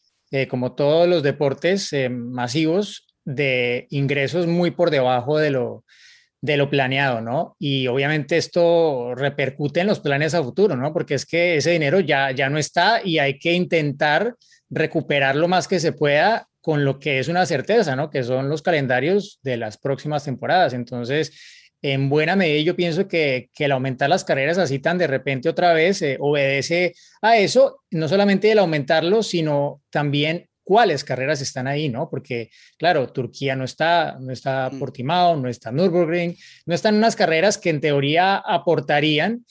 [0.49, 5.83] como todos los deportes masivos, de ingresos muy por debajo de lo,
[6.39, 7.57] de lo planeado, ¿no?
[7.59, 10.93] Y obviamente esto repercute en los planes a futuro, ¿no?
[10.93, 14.35] Porque es que ese dinero ya, ya no está y hay que intentar
[14.69, 18.09] recuperar lo más que se pueda con lo que es una certeza, ¿no?
[18.09, 20.73] Que son los calendarios de las próximas temporadas.
[20.73, 21.33] Entonces,
[21.81, 25.49] en buena medida yo pienso que, que el aumentar las carreras así tan de repente
[25.49, 31.65] otra vez eh, obedece a eso, no solamente el aumentarlo, sino también cuáles carreras están
[31.65, 32.09] ahí, ¿no?
[32.09, 34.79] Porque, claro, Turquía no está, no está mm.
[34.79, 39.45] Portimao, no está Nürburgring, no están unas carreras que en teoría aportarían,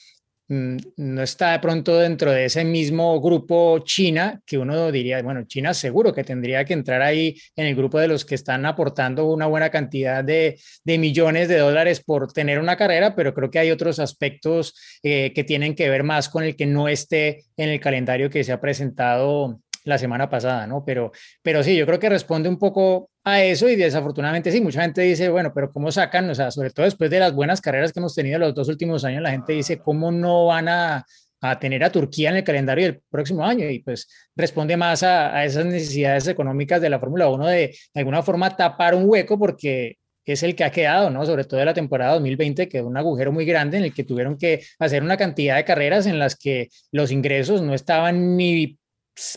[0.48, 5.44] mm, no está de pronto dentro de ese mismo grupo China, que uno diría, bueno,
[5.46, 9.24] China seguro que tendría que entrar ahí en el grupo de los que están aportando
[9.24, 13.70] una buena cantidad de, millones de dólares por tener una carrera, pero creo que hay
[13.70, 17.80] otros aspectos eh, que tienen que ver más con el que no esté en el
[17.80, 20.84] calendario que se ha presentado la semana pasada, ¿no?
[20.84, 24.82] Pero, pero sí, yo creo que responde un poco a eso y desafortunadamente sí, mucha
[24.82, 26.28] gente dice, bueno, pero ¿cómo sacan?
[26.28, 29.04] O sea, sobre todo después de las buenas carreras que hemos tenido los dos últimos
[29.04, 31.04] años, la gente dice, ¿cómo no van a,
[31.40, 33.70] a tener a Turquía en el calendario del próximo año?
[33.70, 38.22] Y pues responde más a, a esas necesidades económicas de la Fórmula 1 de, alguna
[38.22, 41.24] forma tapar un hueco porque es el que ha quedado, ¿no?
[41.24, 44.36] Sobre todo de la temporada 2020, que un agujero muy grande en el que tuvieron
[44.36, 48.76] que hacer una cantidad de carreras en las que los ingresos no estaban ni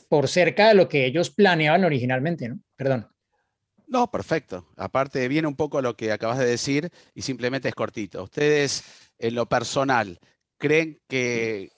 [0.09, 2.59] por cerca de lo que ellos planeaban originalmente, ¿no?
[2.75, 3.09] Perdón.
[3.87, 4.67] No, perfecto.
[4.77, 8.23] Aparte, viene un poco lo que acabas de decir y simplemente es cortito.
[8.23, 8.83] Ustedes,
[9.17, 10.19] en lo personal,
[10.57, 11.71] ¿creen que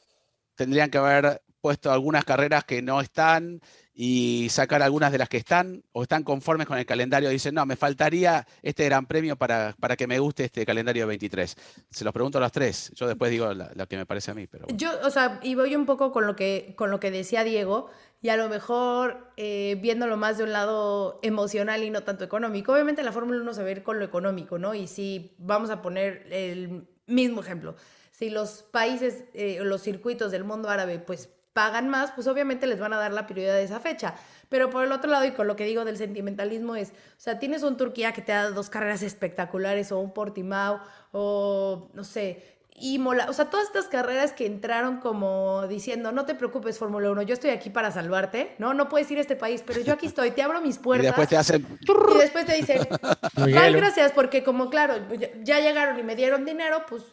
[0.56, 3.62] tendrían que haber puesto algunas carreras que no están
[4.04, 7.68] y sacar algunas de las que están o están conformes con el calendario dicen, no,
[7.68, 11.56] me faltaría este gran premio para, para que me guste este calendario 23?
[11.92, 14.48] Se los pregunto a los tres, yo después digo lo que me parece a mí.
[14.48, 17.44] Pero Yo, o sea, y voy un poco con lo que, con lo que decía
[17.44, 17.92] Diego
[18.24, 22.74] y a lo mejor eh, viéndolo más de un lado emocional y no tanto económico.
[22.74, 24.74] Obviamente la Fórmula 1 se va a ir con lo económico, ¿no?
[24.74, 27.76] Y si vamos a poner el mismo ejemplo,
[28.10, 32.80] si los países, eh, los circuitos del mundo árabe, pues pagan más, pues obviamente les
[32.80, 34.16] van a dar la prioridad de esa fecha.
[34.50, 37.40] Pero por el otro lado, y con lo que digo del sentimentalismo es, o sea,
[37.40, 42.60] tienes un Turquía que te da dos carreras espectaculares, o un Portimao, o no sé,
[42.82, 47.22] Imola, o sea, todas estas carreras que entraron como diciendo, no te preocupes, Fórmula 1,
[47.24, 48.74] yo estoy aquí para salvarte, ¿no?
[48.74, 51.06] No puedes ir a este país, pero yo aquí estoy, te abro mis puertas.
[51.06, 51.68] Y después te hacen...
[51.80, 52.88] Y después te dicen,
[53.36, 54.96] ay, gracias, porque como, claro,
[55.44, 57.04] ya llegaron y me dieron dinero, pues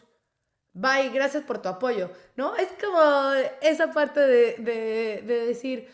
[0.73, 2.55] bye, gracias por tu apoyo, ¿no?
[2.55, 5.87] Es como esa parte de, decir,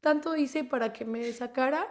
[0.00, 1.86] tanto hice para que me sacaran.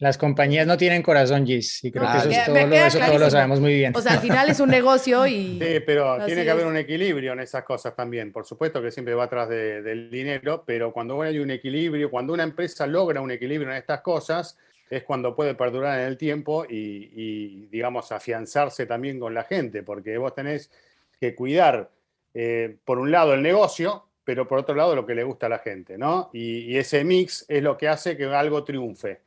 [0.00, 3.20] Las compañías no tienen corazón, Gis, y creo que eso, es todo, lo, eso todos
[3.20, 3.92] lo sabemos muy bien.
[3.96, 5.58] O sea, al final es un negocio y...
[5.60, 8.32] Sí, pero tiene que haber un equilibrio en esas cosas también.
[8.32, 12.44] Por supuesto que siempre va atrás del dinero, pero cuando hay un equilibrio, cuando una
[12.44, 14.56] empresa logra un equilibrio en estas cosas,
[14.90, 20.16] es cuando puede perdurar en el tiempo y, digamos, afianzarse también con la gente, porque
[20.16, 20.70] vos tenés
[21.20, 21.90] que cuidar,
[22.34, 25.48] eh, por un lado, el negocio, pero por otro lado, lo que le gusta a
[25.48, 26.30] la gente, ¿no?
[26.32, 29.22] Y, ese mix es lo que hace que algo triunfe.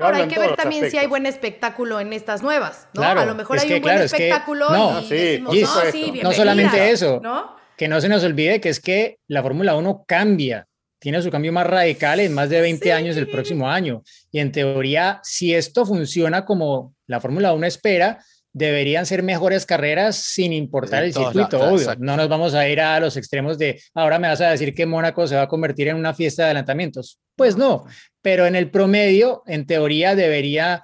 [0.00, 3.02] Ahora hay que ver también si hay buen espectáculo en estas nuevas, ¿no?
[3.02, 5.50] a lo mejor hay un buen espectáculo no, sí, no,
[5.90, 7.22] sí, no solamente eso,
[7.74, 11.52] que no se nos olvide que es que la Fórmula 1 cambia tiene su cambio
[11.52, 14.02] más radical en más de 20 años del próximo año.
[14.32, 18.18] Y en teoría, si esto funciona como la Fórmula 1 espera,
[18.58, 21.94] deberían ser mejores carreras sin importar el circuito, obvio.
[21.98, 24.84] No nos vamos a ir a los extremos de ahora me vas a decir que
[24.84, 27.18] Mónaco se va a convertir en una fiesta de adelantamientos.
[27.36, 27.86] Pues no,
[28.20, 30.82] pero en el promedio, en teoría, debería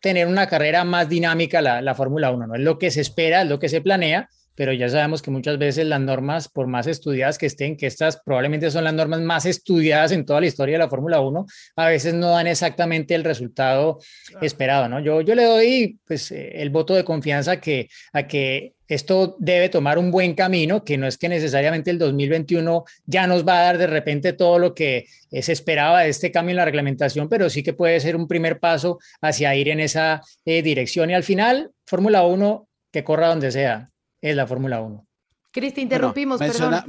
[0.00, 2.46] tener una carrera más dinámica la, la Fórmula 1.
[2.46, 5.30] No es lo que se espera, es lo que se planea, pero ya sabemos que
[5.30, 9.20] muchas veces las normas, por más estudiadas que estén, que estas probablemente son las normas
[9.20, 13.14] más estudiadas en toda la historia de la Fórmula 1, a veces no dan exactamente
[13.14, 13.98] el resultado
[14.40, 14.98] esperado, ¿no?
[15.00, 19.68] Yo, yo le doy pues, eh, el voto de confianza que, a que esto debe
[19.68, 23.62] tomar un buen camino, que no es que necesariamente el 2021 ya nos va a
[23.64, 27.50] dar de repente todo lo que se esperaba de este cambio en la reglamentación, pero
[27.50, 31.10] sí que puede ser un primer paso hacia ir en esa eh, dirección.
[31.10, 33.90] Y al final, Fórmula 1, que corra donde sea
[34.20, 35.06] es la Fórmula 1.
[35.52, 36.84] Cris, te interrumpimos, perdón.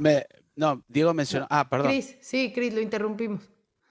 [0.56, 1.46] no, Diego mencionó.
[1.48, 1.88] Ah, perdón.
[1.88, 3.42] Cris, sí, Cris, lo interrumpimos.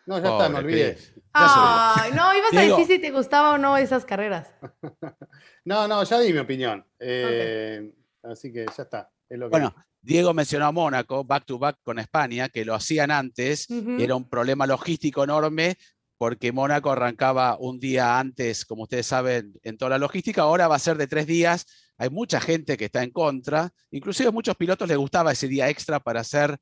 [0.06, 1.14] No, ya está, no olvides.
[1.34, 4.54] Ay, no, ibas a decir si te gustaba o no esas carreras.
[5.66, 6.86] no, no, ya di mi opinión.
[6.98, 9.12] Eh, así que ya está.
[9.50, 14.02] bueno, Diego mencionó a Mónaco, back to back con España, que lo hacían antes, y
[14.02, 15.78] era un problema logístico enorme,
[16.18, 20.76] porque Mónaco arrancaba un día antes, como ustedes saben, en toda la logística, ahora va
[20.76, 21.66] a ser de tres días.
[21.98, 25.70] Hay mucha gente que está en contra, inclusive a muchos pilotos les gustaba ese día
[25.70, 26.58] extra para hacer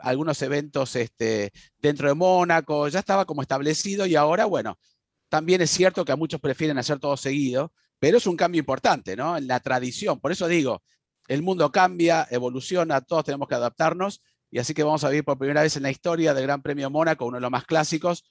[0.00, 4.78] algunos eventos este, dentro de Mónaco, ya estaba como establecido y ahora, bueno,
[5.28, 9.14] también es cierto que a muchos prefieren hacer todo seguido, pero es un cambio importante,
[9.14, 9.36] ¿no?
[9.36, 10.82] En la tradición, por eso digo,
[11.28, 14.20] el mundo cambia, evoluciona, todos tenemos que adaptarnos.
[14.50, 16.90] Y así que vamos a vivir por primera vez en la historia del Gran Premio
[16.90, 18.24] Mónaco, uno de los más clásicos,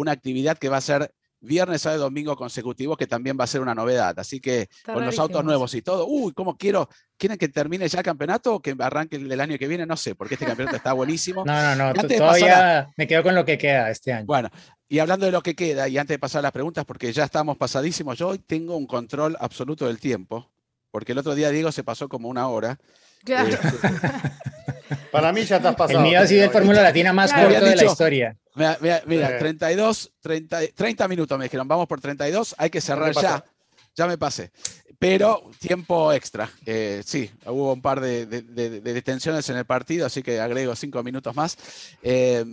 [0.00, 3.46] una actividad que va a ser viernes, sábado y domingo consecutivos, que también va a
[3.46, 4.18] ser una novedad.
[4.18, 6.88] Así que con los autos nuevos y todo, uy, ¿cómo quiero?
[7.16, 9.86] ¿Quieren que termine ya el campeonato o que arranque el año que viene?
[9.86, 11.44] No sé, porque este campeonato está buenísimo.
[11.50, 14.26] No, no, no, todavía me quedo con lo que queda este año.
[14.26, 14.50] Bueno,
[14.88, 17.24] y hablando de lo que queda, y antes de pasar a las preguntas, porque ya
[17.24, 20.50] estamos pasadísimos, yo hoy tengo un control absoluto del tiempo,
[20.90, 22.78] porque el otro día Diego se pasó como una hora.
[23.24, 23.56] Claro.
[25.12, 26.00] Para mí ya estás pasado.
[26.00, 28.36] El mío ha sido el Fórmula Latina más corto de la historia.
[29.06, 33.44] Mira, 32, 30, 30 minutos me dijeron, vamos por 32, hay que cerrar ya.
[33.96, 34.50] Ya me pasé.
[34.98, 36.50] Pero tiempo extra.
[36.66, 41.34] Eh, sí, hubo un par de, detenciones en el partido, así que agrego cinco minutos
[41.34, 41.56] más.
[42.02, 42.44] Eh,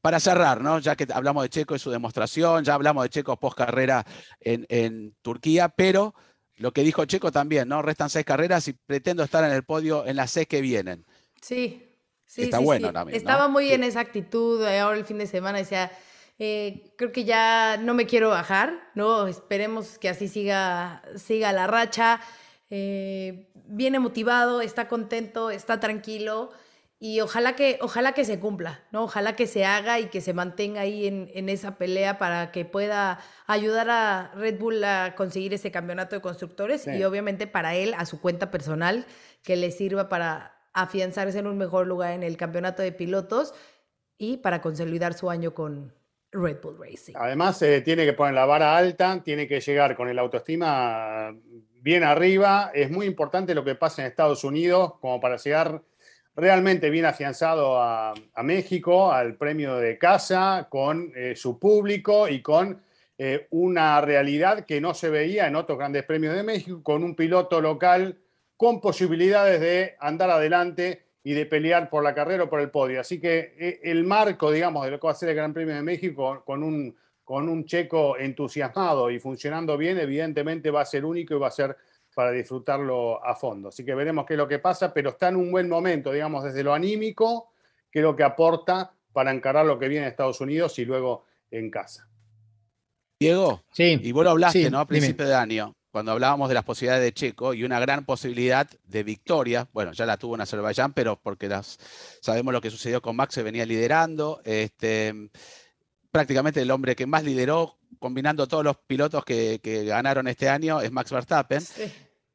[0.00, 0.78] para cerrar, ¿no?
[0.78, 4.06] ya que hablamos de Checo y su demostración, ya hablamos de Checo post carrera
[4.38, 6.14] en, en Turquía, pero
[6.56, 7.82] lo que dijo Checo también, ¿no?
[7.82, 11.04] Restan seis carreras y pretendo estar en el podio en las seis que vienen.
[11.40, 11.88] Sí,
[12.24, 12.42] sí.
[12.42, 13.16] Está bueno también.
[13.16, 14.64] Estaba muy en esa actitud.
[14.66, 15.92] Eh, ahora el fin de semana decía,
[16.38, 19.26] eh, creo que ya no me quiero bajar, ¿no?
[19.26, 22.20] Esperemos que así siga, siga la racha.
[22.70, 26.50] Eh, viene motivado, está contento, está tranquilo
[26.98, 29.04] y ojalá que, ojalá que se cumpla, ¿no?
[29.04, 33.20] Ojalá que se haga y que se mantenga ahí en, esa pelea para que pueda
[33.46, 38.06] ayudar a Red Bull a conseguir ese campeonato de constructores y obviamente para él, a
[38.06, 39.04] su cuenta personal,
[39.42, 43.52] que le sirva para afianzarse en un mejor lugar en el campeonato de pilotos
[44.16, 45.92] y para consolidar su año con
[46.32, 47.14] Red Bull Racing.
[47.16, 51.34] Además, eh, tiene que poner la vara alta, tiene que llegar con el autoestima
[51.82, 52.70] bien arriba.
[52.74, 55.82] Es muy importante lo que pasa en Estados Unidos como para llegar
[56.36, 62.80] realmente bien afianzado a, México, al premio de casa, con eh, su público y con
[63.18, 67.16] eh, una realidad que no se veía en otros grandes premios de México, con un
[67.16, 68.18] piloto local
[68.56, 73.00] con posibilidades de andar adelante y de pelear por la carrera o por el podio.
[73.00, 75.74] Así que eh, el marco, digamos, de lo que va a ser el Gran Premio
[75.74, 81.04] de México con un, con un checo entusiasmado y funcionando bien, evidentemente va a ser
[81.04, 81.76] único y va a ser
[82.16, 83.68] para disfrutarlo a fondo.
[83.68, 86.44] Así que veremos qué es lo que pasa, pero está en un buen momento, digamos,
[86.44, 87.50] desde lo anímico,
[87.90, 91.26] que es lo que aporta para encarar lo que viene en Estados Unidos y luego
[91.50, 92.08] en casa.
[93.20, 94.80] Diego, sí, y vos lo hablaste, ¿no?
[94.80, 98.66] A principio de año, cuando hablábamos de las posibilidades de Checo y una gran posibilidad
[98.84, 101.78] de victoria, bueno, ya la tuvo en Azerbaiyán, pero porque las,
[102.22, 104.40] sabemos lo que sucedió con Max, se venía liderando.
[104.42, 105.12] Este,
[106.10, 110.90] prácticamente el hombre que más lideró, combinando todos los pilotos que, ganaron este año, es
[110.90, 111.62] Max Verstappen.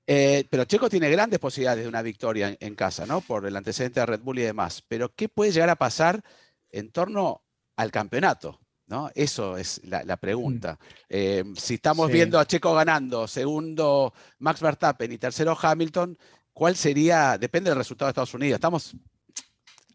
[0.07, 3.21] Eh, pero Checo tiene grandes posibilidades de una victoria en, casa, ¿no?
[3.21, 4.83] Por el antecedente de Red Bull y demás.
[4.87, 6.21] Pero ¿qué puede llegar a pasar
[6.69, 7.43] en torno
[7.75, 8.59] al campeonato?
[8.87, 9.09] ¿No?
[9.15, 10.73] Eso es la, pregunta.
[10.73, 10.85] Mm.
[11.09, 16.17] Eh, si estamos viendo a Checo ganando, segundo Max Verstappen y tercero Hamilton,
[16.51, 17.37] ¿cuál sería?
[17.37, 18.55] Depende del resultado de Estados Unidos.
[18.55, 18.93] Estamos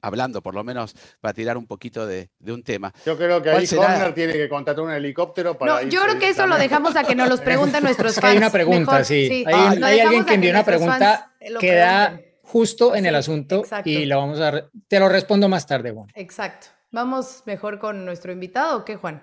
[0.06, 2.92] hablando, por lo menos, para tirar un poquito de, un tema.
[3.04, 5.82] Yo creo que ahí Horner tiene que contratar un helicóptero para.
[5.82, 8.24] No, yo creo que eso lo dejamos a que nos los pregunten nuestros fans.
[8.24, 9.44] Hay una pregunta, sí.
[9.46, 14.40] Hay, alguien que envió una pregunta que da justo en el asunto y lo vamos
[14.40, 14.68] a.
[14.88, 16.08] Te lo respondo más tarde, Juan.
[16.14, 16.68] Exacto.
[16.92, 19.22] Vamos mejor con nuestro invitado, ¿qué, Juan?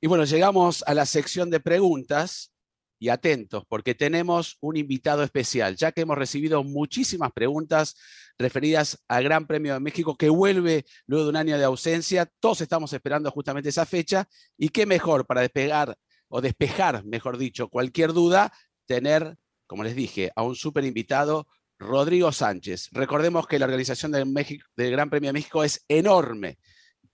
[0.00, 2.52] Y bueno, llegamos a la sección de preguntas
[2.98, 7.96] y atentos porque tenemos un invitado especial, ya que hemos recibido muchísimas preguntas
[8.38, 12.30] referidas al Gran Premio de México que vuelve luego de un año de ausencia.
[12.40, 15.96] Todos estamos esperando justamente esa fecha y qué mejor para despegar
[16.28, 18.52] o despejar, mejor dicho, cualquier duda,
[18.86, 19.36] tener,
[19.66, 21.46] como les dije, a un súper invitado,
[21.78, 22.88] Rodrigo Sánchez.
[22.92, 24.32] Recordemos que la organización del,
[24.76, 26.58] del Gran Premio de México es enorme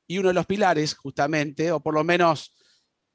[0.07, 2.55] y uno de los pilares, justamente, o por lo menos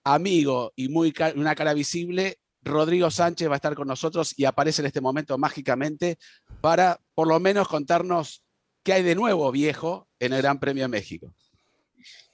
[0.04, 4.82] amigo y muy una cara visible, Rodrigo Sánchez va a estar con nosotros y aparece
[4.82, 6.18] en este momento mágicamente
[6.62, 8.44] para por lo menos contarnos
[8.84, 11.34] qué hay de nuevo viejo en el Gran Premio de México.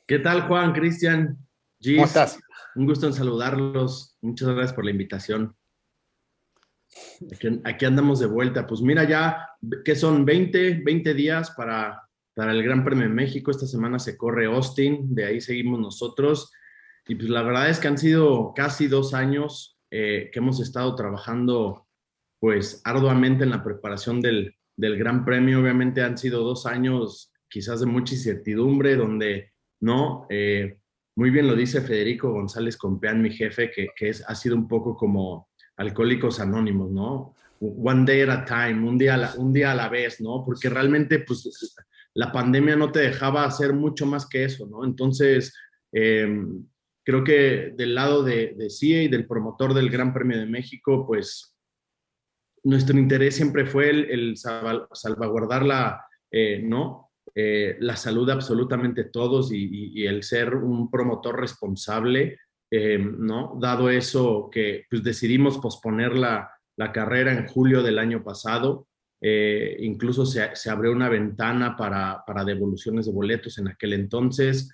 [0.06, 1.38] ¿Qué tal, Juan, Cristian?
[1.84, 2.40] ¿Cómo estás?
[2.76, 4.18] Un gusto en saludarlos.
[4.22, 5.56] Muchas gracias por la invitación.
[7.64, 8.68] Aquí, andamos de vuelta.
[8.68, 9.50] Pues mira, ya
[9.84, 13.52] que son 20, 20 días para, para el Gran Premio de México.
[13.52, 16.52] Esta semana se corre Austin, de ahí seguimos nosotros.
[17.08, 20.96] Y pues la verdad es que han sido casi dos años eh, que hemos estado
[20.96, 21.86] trabajando
[22.39, 25.62] pues arduamente en la preparación del, del Gran Premio.
[25.62, 30.80] Obviamente han sido dos años quizás de mucha incertidumbre, donde no, eh,
[31.16, 34.68] muy bien lo dice Federico González Compeán, mi jefe, que, que es, ha sido un
[34.68, 37.36] poco como alcohólicos anónimos, ¿no?
[37.60, 40.44] One day at a time, un día a la, un día a la vez, ¿no?
[40.44, 41.76] Porque realmente, pues,
[42.16, 44.84] la pandemia no te dejaba hacer mucho más que eso, ¿no?
[44.84, 45.54] Entonces,
[45.91, 46.28] eh,
[47.04, 51.06] creo que del lado de, de CIE y del promotor del Gran Premio de México,
[51.06, 51.54] pues
[52.64, 57.12] nuestro interés siempre fue el, salvaguardar la, eh, ¿no?
[57.36, 62.38] Eh, la salud de absolutamente todos y, el ser un promotor responsable,
[62.72, 63.58] eh, ¿no?
[63.60, 68.88] Dado eso que pues, decidimos posponer la, la, carrera en julio del año pasado,
[69.80, 74.70] incluso se, se, abrió una ventana para, para, devoluciones de boletos en aquel entonces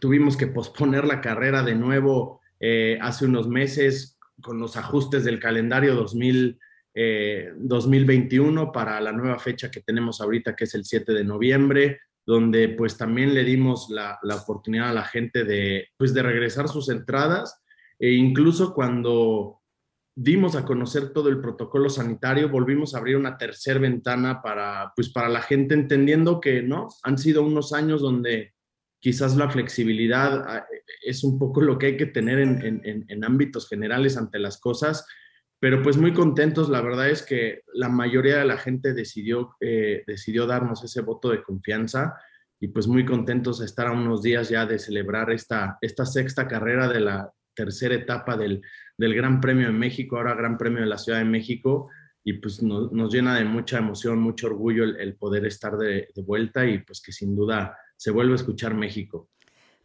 [0.00, 5.40] tuvimos que posponer la carrera de nuevo eh, hace unos meses con los ajustes del
[5.40, 6.58] calendario 2000,
[7.56, 12.00] 2021 eh, para la nueva fecha que tenemos ahorita, que es el 7 de noviembre,
[12.26, 16.68] donde pues también le dimos la, la oportunidad a la gente de, pues, de regresar
[16.68, 17.62] sus entradas
[17.98, 19.60] e incluso cuando
[20.14, 25.10] dimos a conocer todo el protocolo sanitario, volvimos a abrir una tercera ventana para, pues,
[25.10, 28.54] para la gente entendiendo que no, han sido unos años donde
[29.00, 30.66] quizás la flexibilidad ah,
[31.02, 35.06] es un poco lo que hay que tener en, ámbitos generales ante las cosas,
[35.60, 40.04] pero pues muy contentos, la verdad es que la mayoría de la gente decidió, eh,
[40.06, 42.14] decidió darnos ese voto de confianza
[42.60, 46.46] y pues muy contentos de estar a unos días ya de celebrar esta, esta sexta
[46.48, 48.62] carrera de la tercera etapa del,
[48.96, 51.88] Gran Premio de México, ahora Gran Premio de la Ciudad de México,
[52.24, 56.78] y pues nos llena de mucha emoción, mucho orgullo el, poder estar de, vuelta y
[56.78, 59.28] pues que sin duda se vuelve a escuchar México.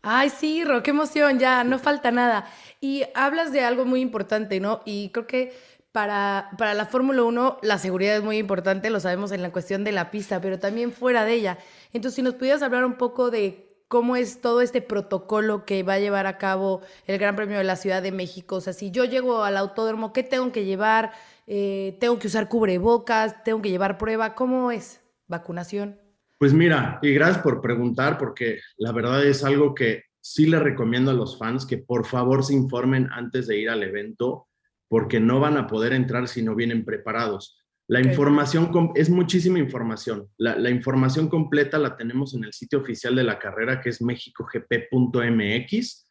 [0.01, 2.47] Ay, sí, Ro, qué emoción, ya, no falta nada.
[2.79, 4.81] Y hablas de algo muy importante, ¿no?
[4.85, 5.53] Y creo que
[5.91, 9.83] para, para la Fórmula 1 la seguridad es muy importante, lo sabemos en la cuestión
[9.83, 11.57] de la pista, pero también fuera de ella.
[11.93, 15.93] Entonces, si nos pudieras hablar un poco de cómo es todo este protocolo que va
[15.93, 18.55] a llevar a cabo el Gran Premio de la Ciudad de México.
[18.55, 21.11] O sea, si yo llego al autódromo, ¿qué tengo que llevar?
[21.47, 23.43] Eh, ¿Tengo que usar cubrebocas?
[23.43, 24.33] ¿Tengo que llevar prueba?
[24.35, 24.99] ¿Cómo es?
[25.27, 26.02] ¿Vacunación?
[26.37, 31.11] Pues mira, y gracias por preguntar, porque la verdad es algo que sí le recomiendo
[31.11, 34.47] a los fans que por favor se informen antes de ir al evento,
[34.87, 37.57] porque no van a poder entrar si no vienen preparados.
[37.87, 40.29] La información es muchísima información.
[40.37, 46.07] La, información completa la tenemos en el sitio oficial de la carrera, que es mexicogp.mx.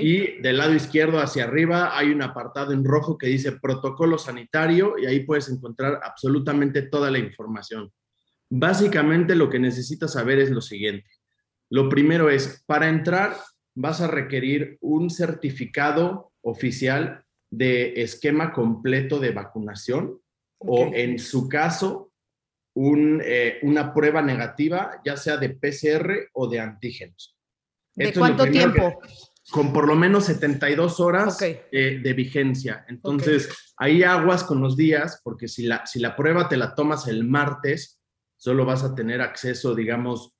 [0.00, 4.94] Y del lado izquierdo hacia arriba hay un apartado en rojo que dice protocolo sanitario
[4.96, 7.92] y ahí puedes encontrar absolutamente toda la información.
[8.58, 11.08] Básicamente lo que necesitas saber es lo siguiente.
[11.70, 13.36] Lo primero es, para entrar
[13.74, 20.20] vas a requerir un certificado oficial de esquema completo de vacunación
[20.58, 22.12] o en su caso,
[22.74, 27.36] eh, una prueba negativa, ya sea de PCR o de antígenos.
[27.94, 29.00] ¿De cuánto tiempo?
[29.50, 32.84] con por lo menos 72 horas eh, de vigencia.
[32.88, 37.06] Entonces, ahí aguas con los días, porque si la, si la prueba te la tomas
[37.06, 37.95] el martes,
[38.36, 40.34] solo vas a tener acceso, digamos,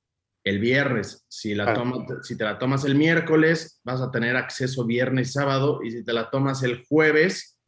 [0.45, 1.25] el viernes.
[1.29, 1.75] Si, la
[2.23, 6.05] si te la tomas el miércoles, vas a tener acceso viernes y sábado, y si
[6.05, 7.59] te la tomas el jueves,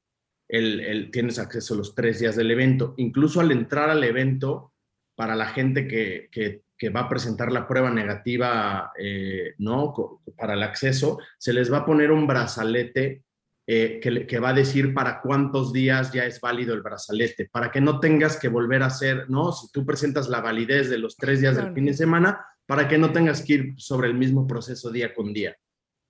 [0.49, 2.95] el, tienes acceso los tres días del evento.
[2.97, 4.73] Incluso al entrar al evento,
[5.15, 9.93] para la gente que, que que va a presentar la prueba negativa eh, ¿no?
[10.37, 13.25] para el acceso, se les va a poner un brazalete
[13.71, 17.71] eh, que, que, va a decir para cuántos días ya es válido el brazalete, para
[17.71, 19.53] que no tengas que volver a hacer, ¿no?
[19.53, 22.97] Si tú presentas la validez de los tres días del fin de semana, para que
[22.97, 25.55] no tengas que ir sobre el mismo proceso día con día.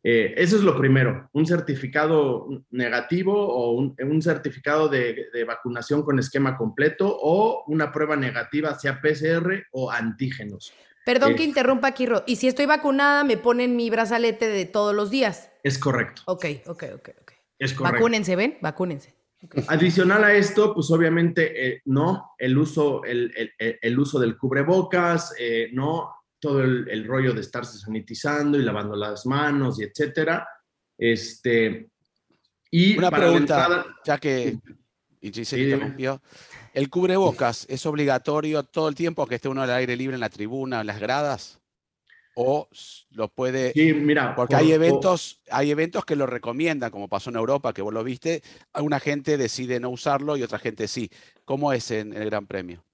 [0.04, 6.56] Eh, eso es lo primero, un certificado negativo o un, certificado de, vacunación con esquema
[6.56, 10.72] completo o una prueba negativa, sea PCR o antígenos.
[11.04, 12.22] Perdón que eh, interrumpa, Kiro.
[12.24, 15.50] Y si estoy vacunada, me ponen mi brazalete de todos los días.
[15.64, 16.22] Es correcto.
[16.26, 17.27] Ok, ok, ok.
[17.58, 17.96] Es correcto.
[17.96, 18.58] Vacúnense, ¿ven?
[18.60, 19.14] Vacúnense.
[19.68, 25.32] Adicional a esto, pues obviamente, eh, no, el uso, el, el, uso del cubrebocas,
[25.72, 30.48] no, todo el, rollo de estarse sanitizando y lavando las manos y etcétera.
[30.96, 31.88] Este,
[32.70, 34.58] y Una pregunta, ya que
[35.20, 36.22] y se interrumpió.
[36.74, 40.28] ¿El cubrebocas es obligatorio todo el tiempo que esté uno al aire libre en la
[40.28, 41.57] tribuna, en las gradas?
[42.40, 42.68] ¿O
[43.10, 43.72] lo puede...?
[43.72, 44.36] Sí, mira.
[44.36, 48.04] Porque hay, eventos, hay eventos que lo recomiendan, como pasó en Europa, que vos lo
[48.04, 48.42] viste.
[48.72, 51.10] Alguna gente decide no usarlo y otra gente sí.
[51.44, 52.84] ¿Cómo es en el Gran Premio?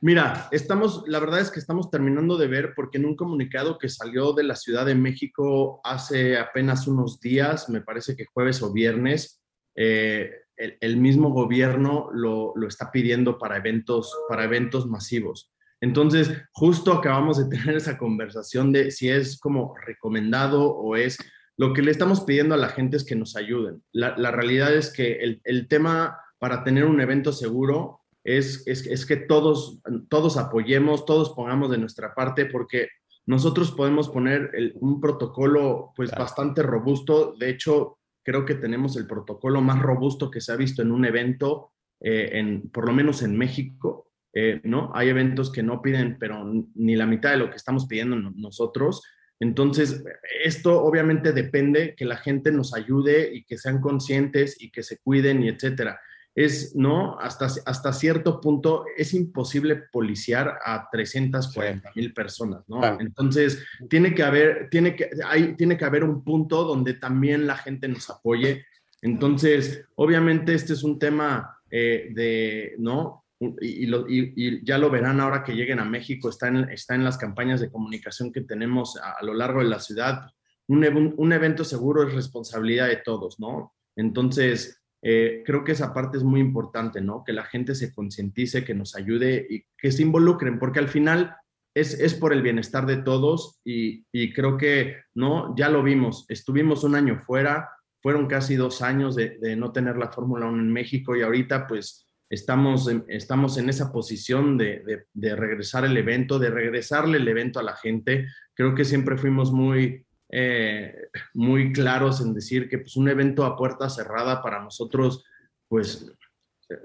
[0.00, 3.88] Mira, estamos, la verdad es que estamos terminando de ver porque en un comunicado que
[3.88, 8.72] salió de la Ciudad de México hace apenas unos días, me parece que jueves o
[8.72, 9.42] viernes,
[9.74, 15.50] eh, el, mismo gobierno lo, está pidiendo para eventos, para eventos masivos.
[15.84, 21.18] Entonces, justo acabamos de tener esa conversación de si es como recomendado o es
[21.58, 23.82] lo que le estamos pidiendo a la gente es que nos ayuden.
[23.92, 29.16] La, realidad es que el, el tema para tener un evento seguro es, es, que
[29.16, 32.88] todos, todos apoyemos, todos pongamos de nuestra parte, porque
[33.26, 37.34] nosotros podemos poner un protocolo pues bastante robusto.
[37.38, 41.04] De hecho, creo que tenemos el protocolo más robusto que se ha visto en un
[41.04, 44.08] evento, eh, en, por lo menos en México.
[44.34, 44.90] Eh, ¿no?
[44.94, 49.02] Hay eventos que no piden, pero ni la mitad de lo que estamos pidiendo nosotros.
[49.40, 50.04] Entonces,
[50.44, 54.98] esto obviamente depende que la gente nos ayude y que sean conscientes y que se
[54.98, 56.00] cuiden y etcétera
[56.34, 57.18] es, ¿no?
[57.20, 62.82] Hasta, hasta cierto punto es imposible policiar a 340 mil personas, ¿no?
[63.00, 67.56] Entonces, tiene que haber, tiene que, hay, tiene que haber un punto donde también la
[67.56, 68.64] gente nos apoye.
[69.00, 73.23] Entonces, obviamente este es un tema eh, de, ¿no?
[73.40, 77.60] Y, ya lo verán ahora que lleguen a México, está en, está en las campañas
[77.60, 80.30] de comunicación que tenemos a, lo largo de la ciudad.
[80.66, 83.74] Un, evento seguro es responsabilidad de todos, ¿no?
[83.96, 87.22] Entonces, eh, creo que esa parte es muy importante, ¿no?
[87.24, 91.36] Que la gente se concientice, que nos ayude y que se involucren, porque al final
[91.74, 95.54] es, es por el bienestar de todos y, y, creo que, ¿no?
[95.56, 97.68] Ya lo vimos, estuvimos un año fuera,
[98.00, 101.66] fueron casi dos años de, de no tener la Fórmula 1 en México y ahorita
[101.66, 107.28] pues estamos en, estamos en esa posición de, de, regresar el evento, de regresarle el
[107.28, 108.26] evento a la gente.
[108.54, 110.04] Creo que siempre fuimos muy
[110.36, 115.24] eh, muy claros en decir que pues, un evento a puerta cerrada para nosotros,
[115.68, 116.12] pues,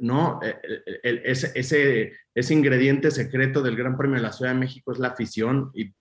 [0.01, 0.55] no, eh,
[1.03, 4.99] eh, ese, ese, ese, ingrediente secreto del Gran Premio de la Ciudad de México es
[4.99, 5.91] la afición y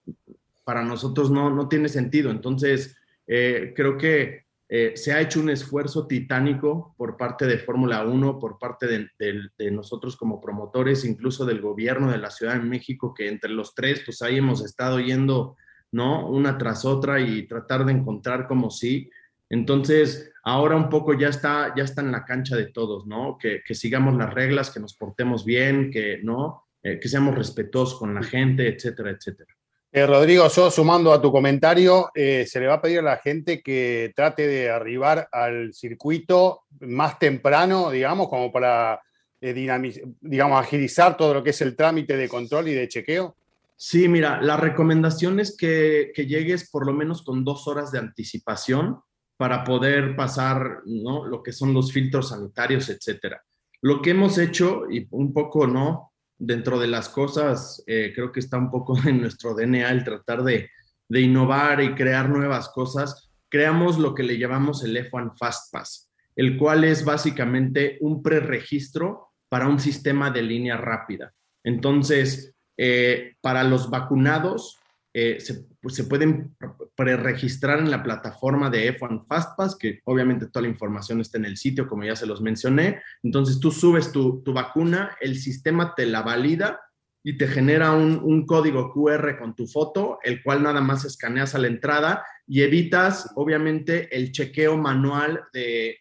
[0.63, 2.31] para nosotros no, no tiene sentido.
[2.31, 8.59] Entonces, creo que se ha hecho un esfuerzo titánico por parte de Fórmula 1, por
[8.59, 9.09] parte de,
[9.57, 13.75] de, nosotros como promotores, incluso del gobierno de la Ciudad de México, que entre los
[13.75, 15.57] tres, pues ahí hemos estado yendo
[15.93, 16.29] ¿no?
[16.29, 19.11] Una tras otra y tratar de encontrar como sí.
[19.51, 23.39] Entonces, ahora un poco ya está, ya está en la cancha de todos, ¿no?
[23.39, 26.65] Que, sigamos las reglas, que nos portemos bien, que, ¿no?
[26.83, 29.58] Eh, que seamos respetuosos con la gente, etcétera, etcétera.
[29.91, 33.17] Eh, Rodrigo, yo sumando a tu comentario, eh, se le va a pedir a la
[33.17, 39.01] gente que trate de arribar al circuito más temprano, digamos, como para
[39.41, 43.37] digamos, agilizar todo lo que es el trámite de control y de chequeo.
[43.77, 48.99] Sí, mira, la recomendación es que, llegues por lo menos con dos horas de anticipación
[49.37, 51.25] para poder pasar ¿no?
[51.25, 53.41] lo que son los filtros sanitarios, etcétera.
[53.81, 56.08] Lo que hemos hecho, y un poco, ¿no?
[56.39, 60.43] Dentro de las cosas, eh, creo que está un poco en nuestro DNA el tratar
[60.43, 60.71] de,
[61.11, 63.31] innovar y crear nuevas cosas.
[63.49, 69.69] Creamos lo que le llamamos el F1 FastPass, el cual es básicamente un preregistro para
[69.69, 71.33] un sistema de línea rápida.
[71.65, 74.79] Entonces, eh, para los vacunados,
[75.21, 75.39] eh,
[75.81, 76.57] pues, se, pueden
[76.95, 81.57] preregistrar en la plataforma de F1 FastPass, que obviamente toda la información está en el
[81.57, 83.03] sitio, como ya se los mencioné.
[83.23, 86.81] Entonces tú subes tu, tu vacuna, el sistema te la valida
[87.25, 91.59] y te genera un, código QR con tu foto, el cual nada más escaneas a
[91.59, 95.99] la entrada y evitas, obviamente, el chequeo manual de,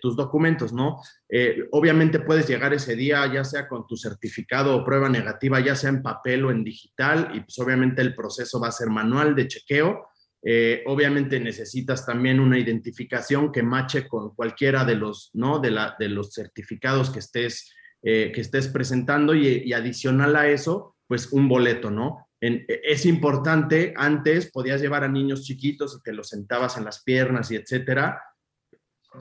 [0.00, 1.00] tus documentos, ¿no?
[1.28, 5.74] Eh, obviamente puedes llegar ese día, ya sea con tu certificado o prueba negativa, ya
[5.74, 9.34] sea en papel o en digital, y pues obviamente el proceso va a ser manual
[9.34, 10.08] de chequeo.
[10.46, 15.58] Eh, obviamente necesitas también una identificación que mache con cualquiera de los, ¿no?
[15.58, 17.74] De, la, de los certificados que estés
[18.06, 22.28] eh, que estés presentando y, adicional a eso, pues un boleto, ¿no?
[22.44, 27.50] Es importante, antes podías llevar a niños chiquitos y te los sentabas en las piernas
[27.50, 28.22] y etcétera.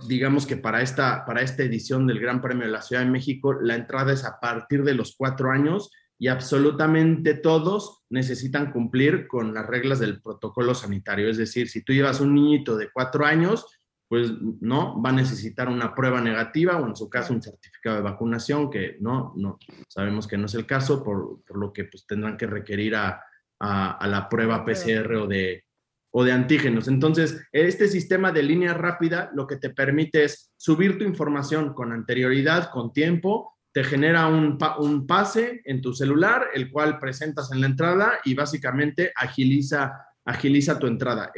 [0.07, 3.53] Digamos que para esta, para esta edición del Gran Premio de la Ciudad de México,
[3.53, 9.53] la entrada es a partir de los cuatro años y absolutamente todos necesitan cumplir con
[9.53, 11.29] las reglas del protocolo sanitario.
[11.29, 13.65] Es decir, si tú llevas un niñito de cuatro años,
[14.07, 14.31] pues
[14.61, 18.69] no, va a necesitar una prueba negativa o en su caso un certificado de vacunación,
[18.69, 22.47] que no, no, sabemos que no es el caso, por, lo que pues tendrán que
[22.47, 23.21] requerir a,
[23.59, 25.63] la prueba PCR o de,
[26.11, 26.89] o de antígenos.
[26.89, 31.93] Entonces, este sistema de línea rápida lo que te permite es subir tu información con
[31.93, 37.61] anterioridad, con tiempo, te genera un, un pase en tu celular, el cual presentas en
[37.61, 41.31] la entrada y básicamente agiliza, agiliza tu entrada.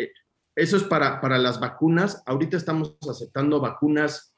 [0.56, 2.24] Eso es para, para las vacunas.
[2.26, 4.36] Ahorita estamos aceptando vacunas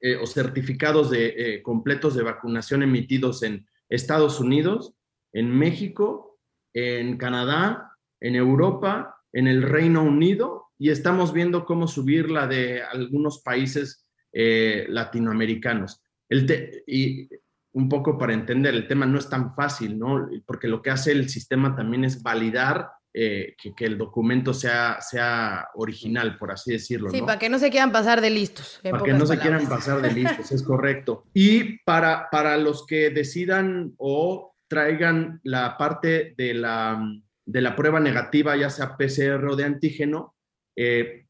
[0.00, 4.94] eh, o certificados de, eh, completos de vacunación emitidos en Estados Unidos,
[5.32, 6.38] en México,
[6.72, 13.42] en Canadá, en Europa, en el Reino Unido y estamos viendo cómo subirla de algunos
[13.42, 16.00] países eh, latinoamericanos.
[16.28, 17.28] El y
[17.72, 20.28] un poco para entender, el tema no es tan fácil, ¿no?
[20.46, 22.90] Porque lo que hace el sistema también es validar
[23.20, 27.10] eh, que, el documento sea, sea original, por así decirlo.
[27.10, 28.78] Sí, para que no se quieran pasar de listos.
[28.80, 31.24] Para que no se quieran pasar de listos, es correcto.
[31.34, 37.02] Y para, para los que decidan o traigan la parte de la,
[37.44, 40.36] de la prueba negativa, ya sea PCR o de antígeno,
[40.76, 41.26] eh,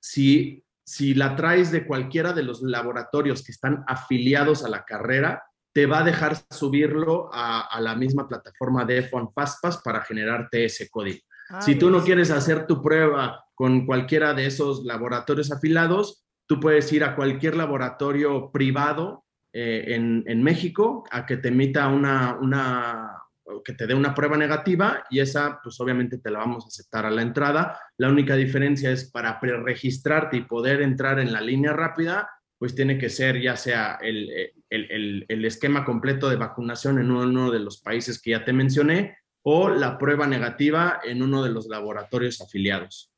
[0.00, 5.44] si, si la traes de cualquiera de los laboratorios que están afiliados a la carrera,
[5.74, 10.88] te va a dejar subirlo a, la misma plataforma de F1 FastPass para generarte ese
[10.88, 11.18] código.
[11.50, 16.60] Ah, si tú no quieres hacer tu prueba con cualquiera de esos laboratorios afilados, tú
[16.60, 23.22] puedes ir a cualquier laboratorio privado eh, en, México a que te emita una, una,
[23.64, 27.04] que te dé una prueba negativa y esa, pues obviamente te la vamos a aceptar
[27.04, 27.80] a la entrada.
[27.96, 32.98] La única diferencia es para preregistrarte y poder entrar en la línea rápida, pues tiene
[32.98, 38.20] que ser ya sea el, el, esquema completo de vacunación en uno de los países
[38.20, 43.12] que ya te mencioné o la prueba negativa en uno de los laboratorios afiliados.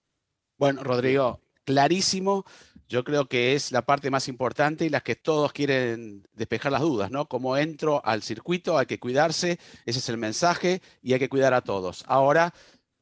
[0.59, 2.45] Bueno, Rodrigo, clarísimo.
[2.89, 6.83] Yo creo que es la parte más importante y la que todos quieren despejar las
[6.83, 7.27] dudas, ¿no?
[7.27, 11.53] Como entro al circuito, hay que cuidarse, ese es el mensaje y hay que cuidar
[11.53, 12.05] a todos.
[12.07, 12.55] Ahora,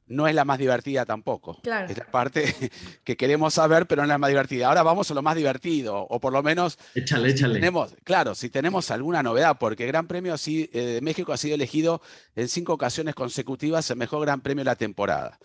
[0.07, 1.61] no es la más divertida tampoco.
[1.65, 2.55] Es la parte
[3.05, 4.69] que queremos saber, pero no es la más divertida.
[4.69, 6.79] Ahora vamos a lo más divertido, o por lo menos...
[6.95, 7.55] Échale, échale.
[7.55, 11.55] Tenemos, claro, si tenemos alguna novedad, porque el Gran Premio eh, de México ha sido
[11.55, 12.03] elegido
[12.35, 15.39] en cinco ocasiones consecutivas el mejor Gran Premio de la temporada.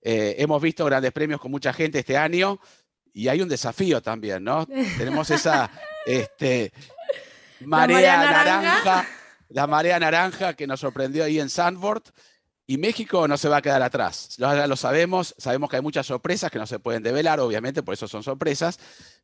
[0.00, 2.58] Eh, hemos visto grandes premios con mucha gente este año
[3.14, 4.66] y hay un desafío también, ¿no?
[4.98, 5.70] tenemos esa
[6.04, 6.72] este,
[7.60, 9.06] marea, naranja.
[9.48, 12.02] la marea naranja que nos sorprendió ahí en Sandford
[12.66, 14.36] y México no se va a quedar atrás.
[14.38, 18.08] Lo sabemos, sabemos que hay muchas sorpresas que no se pueden develar, obviamente, por eso
[18.08, 18.78] son sorpresas,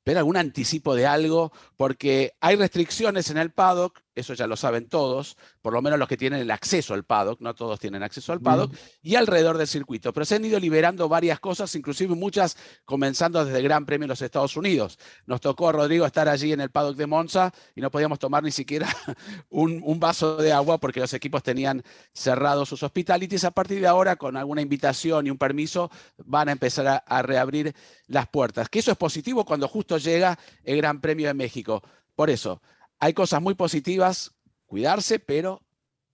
[0.08, 4.88] pero algún anticipo de algo, porque hay restricciones en el paddock, eso ya lo saben
[4.88, 8.32] todos, por lo menos los que tienen el acceso al paddock, no todos tienen acceso
[8.32, 10.14] al paddock, y alrededor del circuito.
[10.14, 12.56] Pero se han ido liberando varias cosas, inclusive muchas
[12.86, 14.98] comenzando desde el Gran Premio de los Estados Unidos.
[15.26, 18.42] Nos tocó a Rodrigo estar allí en el paddock de Monza y no podíamos tomar
[18.42, 18.88] ni siquiera
[19.50, 21.84] un, vaso de agua porque los equipos tenían
[22.14, 23.44] cerrados sus hospitalities.
[23.44, 27.20] A partir de ahora, con alguna invitación y un permiso, van a empezar a, a
[27.20, 27.74] reabrir
[28.06, 28.70] las puertas.
[28.70, 31.82] Que eso es positivo cuando justo llega el Gran Premio de México.
[32.14, 32.60] Por eso,
[32.98, 34.34] hay cosas muy positivas,
[34.66, 35.62] cuidarse, pero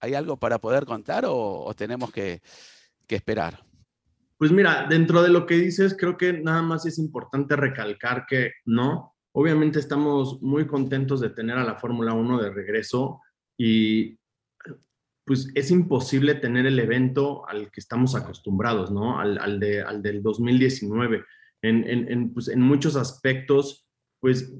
[0.01, 2.43] ¿hay algo para poder contar o, tenemos que,
[3.09, 3.65] esperar?
[4.37, 8.53] Pues mira, dentro de lo que dices, creo que nada más es importante recalcar que
[8.65, 13.21] no, obviamente estamos muy contentos de tener a la Fórmula 1 de regreso
[13.57, 14.19] y
[15.25, 19.19] pues es imposible tener el evento al que estamos acostumbrados, ¿no?
[19.19, 21.25] Al, de, al del 2019.
[21.65, 23.87] En, en, en, pues, en muchos aspectos,
[24.21, 24.53] pues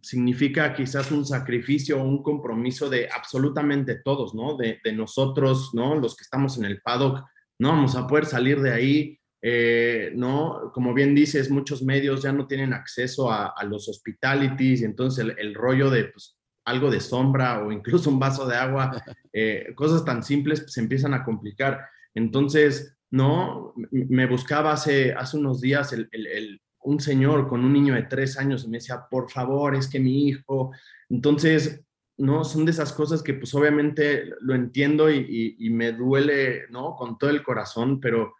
[0.00, 4.56] significa quizás un sacrificio o un compromiso de absolutamente todos, ¿no?
[4.56, 5.94] De, nosotros, ¿no?
[5.94, 7.24] Los que estamos en el paddock,
[7.58, 10.70] no vamos a poder salir de ahí, eh, ¿no?
[10.72, 15.54] Como bien dices, muchos medios ya no tienen acceso a, los hospitalities y entonces el,
[15.54, 18.90] rollo de pues, algo de sombra o incluso un vaso de agua,
[19.32, 21.80] eh, cosas tan simples se empiezan a complicar.
[22.14, 23.74] Entonces, ¿no?
[23.90, 28.64] Me buscaba hace, hace unos días el, un señor con un niño de tres años
[28.64, 30.72] y me decía, por favor, es que mi hijo.
[31.08, 31.84] Entonces,
[32.18, 32.44] ¿no?
[32.44, 36.94] Son de esas cosas que pues obviamente lo entiendo y, me duele, ¿no?
[36.96, 38.34] Con todo el corazón, pero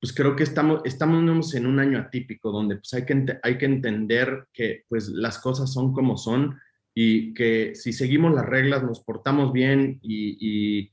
[0.00, 3.66] pues creo que estamos, estamos en un año atípico donde pues hay que, hay que
[3.66, 6.58] entender que pues las cosas son como son
[6.94, 10.90] y que si seguimos las reglas, nos portamos bien y,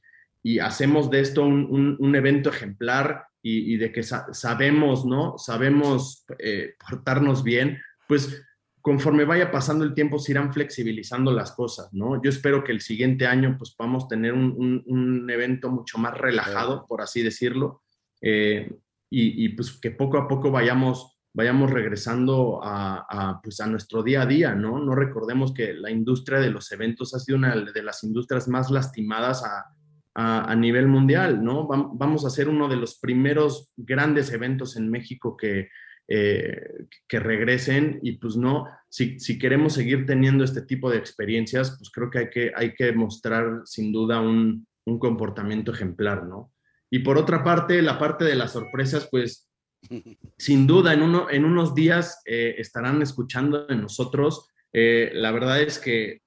[0.61, 5.37] hacemos de esto un, un evento ejemplar, y, de que sabemos, ¿no?
[5.37, 8.43] Sabemos eh, portarnos bien, pues
[8.81, 12.21] conforme vaya pasando el tiempo se irán flexibilizando las cosas, ¿no?
[12.21, 16.85] Yo espero que el siguiente año pues podamos tener un, un, evento mucho más relajado,
[16.87, 17.83] por así decirlo,
[18.21, 18.71] eh,
[19.09, 24.03] y, y, pues que poco a poco vayamos, vayamos regresando a, a, pues a nuestro
[24.03, 24.79] día a día, ¿no?
[24.79, 28.69] No recordemos que la industria de los eventos ha sido una de las industrias más
[28.69, 29.73] lastimadas a,
[30.16, 31.68] a, nivel mundial, ¿no?
[31.68, 35.70] Vamos a hacer uno de los primeros grandes eventos en México que,
[36.07, 41.91] eh, que regresen y pues no, si, queremos seguir teniendo este tipo de experiencias, pues
[41.91, 44.68] creo que hay que, hay que mostrar sin duda un,
[44.99, 46.51] comportamiento ejemplar, ¿no?
[46.89, 49.47] Y por otra parte, la parte de las sorpresas, pues
[50.39, 54.47] sin duda en, uno, en unos días eh, estarán escuchando de nosotros.
[54.74, 56.24] Eh, la verdad es que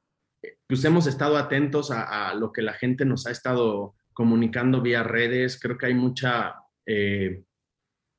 [0.66, 5.58] pues hemos estado atentos a, lo que la gente nos ha estado comunicando vía redes.
[5.60, 6.54] Creo que hay mucha,
[6.86, 7.42] eh,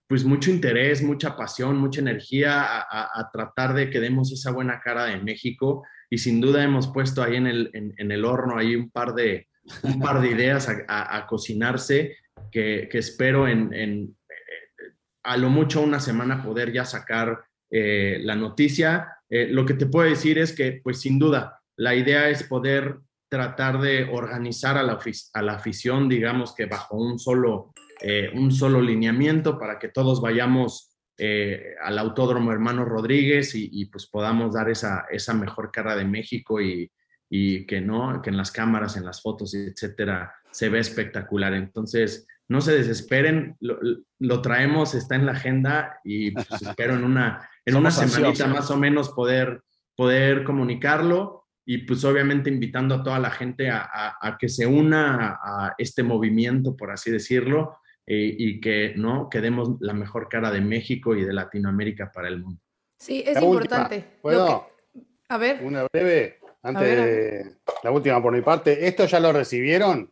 [0.08, 5.06] pues mucho interés, mucha pasión, mucha energía a, tratar de que demos esa buena cara
[5.06, 5.84] de México.
[6.10, 9.48] Y sin duda hemos puesto ahí en el, en, el horno ahí un par de,
[9.82, 12.18] un par de ideas a, cocinarse
[12.52, 14.94] que, que espero en, en, eh,
[15.24, 19.08] a lo mucho una semana poder ya sacar eh, la noticia.
[19.30, 23.00] lo que te puedo decir es que, pues sin duda, la idea es poder
[23.30, 25.00] tratar de organizar a la,
[25.34, 30.22] a la afición, digamos que bajo un solo, eh, un solo lineamiento para que todos
[30.22, 36.06] vayamos eh, al Autódromo Hermano Rodríguez y, pues podamos dar esa, esa mejor cara de
[36.06, 36.92] México y,
[37.30, 41.56] que no, que en las cámaras, en las fotos, etcétera, se ve espectacular.
[41.56, 47.50] Entonces, no se desesperen, lo, traemos, está en la agenda y pues, espero en una,
[47.66, 49.64] en una semanita más o menos poder,
[49.96, 55.76] poder comunicarlo y pues obviamente invitando a toda la gente a, que se una a,
[55.78, 61.16] este movimiento, por así decirlo, eh, y que no quedemos la mejor cara de México
[61.16, 62.60] y de Latinoamérica para el mundo.
[62.98, 64.04] Sí, es importante.
[64.22, 64.68] ¿Puedo?
[65.30, 65.62] A ver.
[65.64, 68.86] Una breve, antes de la última por mi parte.
[68.88, 70.12] ¿Esto ya lo recibieron?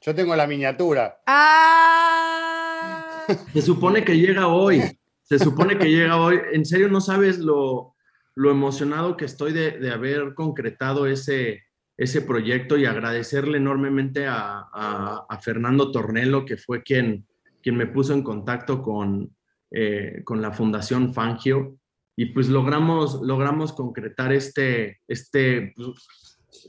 [0.00, 1.20] Yo tengo la miniatura.
[1.26, 3.24] ¡Ah!
[3.52, 4.82] Se supone que llega hoy.
[5.22, 6.40] Se supone que llega hoy.
[6.52, 7.94] En serio, no sabes lo,
[8.34, 11.62] lo emocionado que estoy de, haber concretado ese,
[11.96, 17.26] ese proyecto y agradecerle enormemente a, Fernando Tornelo, que fue quien,
[17.62, 19.34] quien me puso en contacto con,
[19.70, 21.78] eh, con la Fundación Fangio.
[22.14, 25.96] Y pues logramos, logramos concretar este, este pues,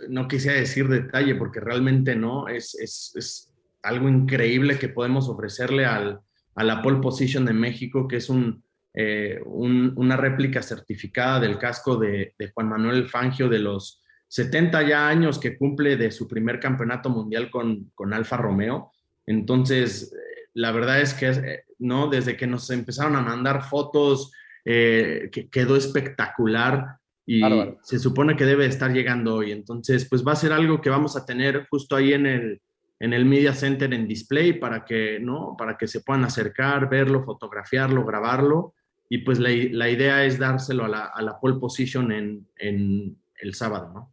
[0.10, 3.50] no quisiera decir detalle porque realmente no, es, es,
[3.84, 6.22] algo increíble que podemos ofrecerle al,
[6.56, 8.64] a la pole position de México, que es un,
[8.96, 15.40] eh, una réplica certificada del casco de, Juan Manuel Fangio de los 70 ya años
[15.40, 18.92] que cumple de su primer campeonato mundial con, con Alfa Romeo.
[19.26, 22.08] Entonces, eh, la verdad es que, eh, ¿no?
[22.08, 24.32] Desde que nos empezaron a mandar fotos,
[24.66, 27.42] que quedó espectacular y
[27.82, 29.52] se supone que debe estar llegando hoy.
[29.52, 32.62] Entonces, pues va a ser algo que vamos a tener justo ahí en el,
[32.98, 35.56] en el Media Center en display para que, ¿no?
[35.58, 38.74] Para que se puedan acercar, verlo, fotografiarlo, grabarlo
[39.14, 43.54] y pues la, idea es dárselo a la, a la pole position en, en, el
[43.54, 44.12] sábado, ¿no?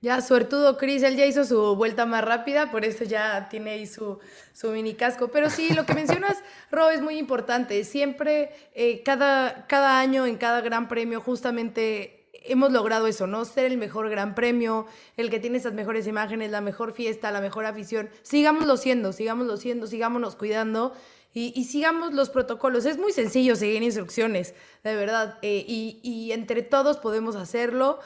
[0.00, 3.86] Ya, suertudo Chris, él ya hizo su vuelta más rápida, por eso ya tiene ahí
[3.86, 4.18] su,
[4.52, 5.28] su mini casco.
[5.28, 6.42] Pero sí, lo que mencionas,
[6.72, 7.84] Ro, es muy importante.
[7.84, 13.44] Siempre, eh, cada, cada año, en cada gran premio, justamente hemos logrado eso, ¿no?
[13.44, 14.86] Ser el mejor gran premio,
[15.16, 18.10] el que tiene esas mejores imágenes, la mejor fiesta, la mejor afición.
[18.22, 20.92] Sigámoslo siendo, sigámoslo siendo, sigámonos cuidando
[21.32, 22.86] y, sigamos los protocolos.
[22.86, 28.00] Es muy sencillo seguir instrucciones, de verdad, eh, y, entre todos podemos hacerlo.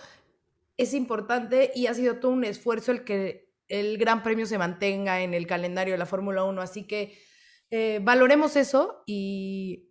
[0.76, 5.22] Es importante y ha sido todo un esfuerzo el que el Gran Premio se mantenga
[5.22, 7.18] en el calendario de la Fórmula 1, así que
[7.70, 9.90] eh, valoremos eso y...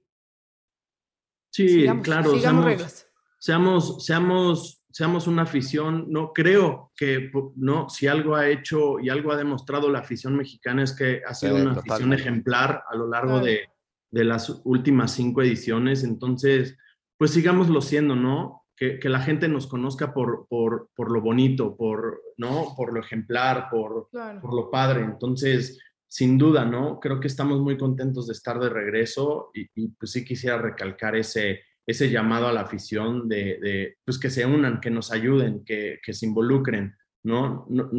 [1.50, 3.08] Sí, claro, seamos,
[3.40, 9.32] Seamos, seamos seamos una afición, no creo que, no, si algo ha hecho y algo
[9.32, 13.40] ha demostrado la afición mexicana es que ha sido una afición ejemplar a lo largo
[13.40, 13.70] de,
[14.12, 16.78] de, las últimas cinco ediciones, entonces,
[17.18, 18.66] pues sigámoslo siendo, ¿no?
[18.76, 22.76] Que, que la gente nos conozca por, por, por, lo bonito, por, ¿no?
[22.78, 27.00] Por lo ejemplar, por, por lo padre, entonces, sin duda, ¿no?
[27.00, 31.16] Creo que estamos muy contentos de estar de regreso y, y pues sí quisiera recalcar
[31.16, 36.00] ese ese llamado a la afición de, pues que se unan, que nos ayuden, que,
[36.12, 37.66] se involucren, ¿no?
[37.70, 37.90] No,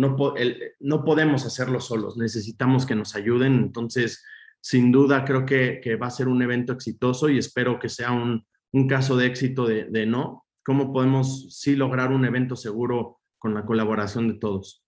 [0.81, 4.25] no, podemos hacerlo solos, necesitamos que nos ayuden, entonces,
[4.61, 8.47] sin duda creo que, va a ser un evento exitoso y espero que sea un,
[8.89, 14.29] caso de éxito de, no, cómo podemos sí lograr un evento seguro con la colaboración
[14.29, 14.83] de todos.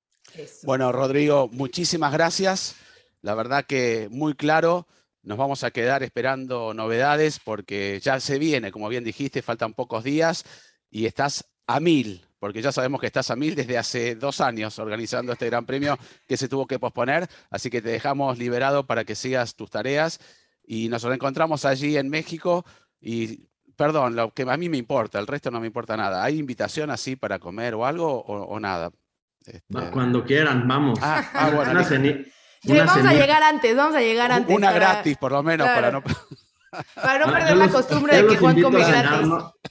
[0.64, 2.76] Bueno, Rodrigo, muchísimas gracias.
[3.22, 4.88] La verdad que muy claro.
[5.26, 10.04] Nos vamos a quedar esperando novedades porque ya se viene, como bien dijiste, faltan pocos
[10.04, 10.44] días
[10.88, 14.78] y estás a mil, porque ya sabemos que estás a mil desde hace dos años
[14.78, 15.98] organizando este Gran Premio
[16.28, 20.20] que se tuvo que posponer, así que te dejamos liberado para que sigas tus tareas
[20.64, 22.64] y nos reencontramos allí en México
[23.00, 26.22] y perdón, lo que a mí me importa, el resto no me importa nada.
[26.22, 28.92] ¿Hay invitación así para comer o algo o, nada?
[29.44, 31.00] Este, cuando quieran, vamos.
[31.02, 31.80] Ah, ah bueno,
[32.66, 34.54] vamos a llegar antes, vamos a llegar antes.
[34.54, 36.02] Una gratis, por lo menos, para no...
[36.94, 39.28] Para no perder la costumbre de que Juan come gratis.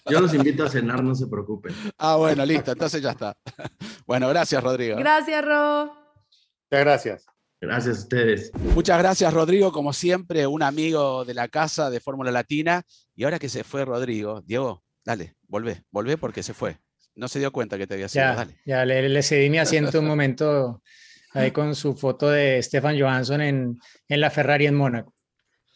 [0.10, 1.74] yo los invito a cenar, no se preocupen.
[2.00, 3.38] Ah, bueno, listo, entonces ya está.
[4.08, 4.98] Bueno, gracias, Rodrigo.
[4.98, 5.86] Gracias, Ro.
[5.86, 7.26] Muchas gracias.
[7.60, 8.52] Gracias a ustedes.
[8.54, 9.72] Muchas gracias, Rodrigo.
[9.72, 12.84] Como siempre, un amigo de la casa de Fórmula Latina.
[13.16, 16.78] Y ahora que se fue Rodrigo, Diego, dale, volvé, volvé porque se fue.
[17.16, 18.26] No se dio cuenta que te había sido.
[18.26, 18.62] Ya, dale.
[18.66, 20.82] ya le, le cedí mi asiento un momento
[21.36, 25.14] ahí con su foto de Stefan Johansson en, en la Ferrari en Mónaco.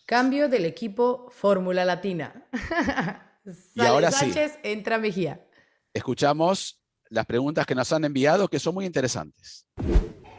[0.05, 2.47] Cambio del equipo Fórmula Latina.
[3.75, 5.45] y ahora Sánchez entra Mejía.
[5.93, 9.67] Escuchamos las preguntas que nos han enviado que son muy interesantes.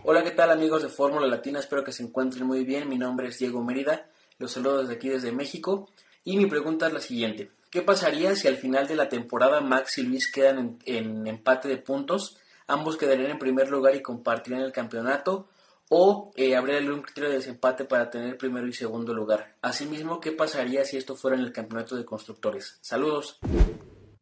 [0.04, 1.60] Hola, ¿qué tal amigos de Fórmula Latina?
[1.60, 2.88] Espero que se encuentren muy bien.
[2.88, 4.08] Mi nombre es Diego Mérida.
[4.38, 5.90] Los saludo desde aquí, desde México.
[6.24, 7.50] Y mi pregunta es la siguiente.
[7.70, 11.68] ¿Qué pasaría si al final de la temporada Max y Luis quedan en, en empate
[11.68, 12.38] de puntos
[12.70, 15.48] ambos quedarían en primer lugar y compartirían el campeonato,
[15.88, 19.56] o eh, habría algún criterio de desempate para tener primero y segundo lugar.
[19.60, 22.78] Asimismo, ¿qué pasaría si esto fuera en el campeonato de constructores?
[22.80, 23.40] Saludos.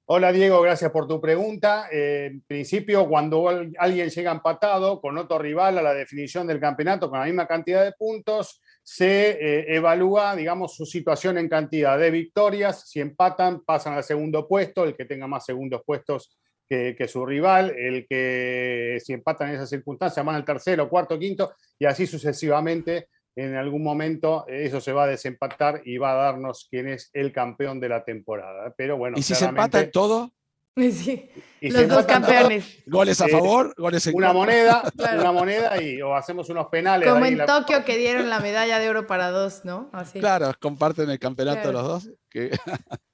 [0.07, 1.89] Hola Diego, gracias por tu pregunta.
[1.93, 3.47] Eh, en principio, cuando
[3.79, 7.85] alguien llega empatado con otro rival a la definición del campeonato con la misma cantidad
[7.85, 12.89] de puntos, se eh, evalúa, digamos, su situación en cantidad de victorias.
[12.89, 14.85] Si empatan, pasan al segundo puesto.
[14.85, 16.39] El que tenga más segundos puestos
[16.69, 21.55] que, su rival, el que si empatan en esas circunstancias van al tercero, cuarto, quinto,
[21.79, 23.09] y así sucesivamente.
[23.37, 27.33] En algún momento eso se va a desempatar y va a darnos quién es el
[27.33, 28.75] campeón de la temporada.
[28.77, 30.33] Pero bueno, ¿Y si se empatan todo?
[30.79, 31.29] Sí,
[31.61, 32.85] los dos campeones.
[32.87, 34.83] Goles a eh, favor, goles en Una moneda,
[35.19, 37.09] una moneda y o hacemos unos penales.
[37.09, 39.91] Como en Tokio que dieron la medalla de oro para dos, ¿no?
[39.93, 40.21] Así.
[40.21, 42.11] Claro, comparten el campeonato los dos.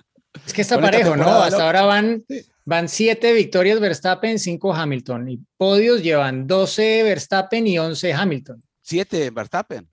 [0.46, 1.42] Es que está parejo, ¿no?
[1.42, 2.24] Hasta ahora van,
[2.64, 5.28] van siete victorias Verstappen, cinco Hamilton.
[5.28, 8.62] Y podios llevan 12 Verstappen y 11 Hamilton.
[8.82, 9.88] ¿Siete Verstappen?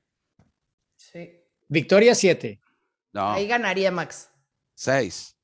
[0.98, 1.42] Sí.
[1.68, 2.60] Victoria siete.
[3.14, 3.34] No.
[3.34, 4.30] Ahí ganaría Max.
[4.74, 5.36] Seis.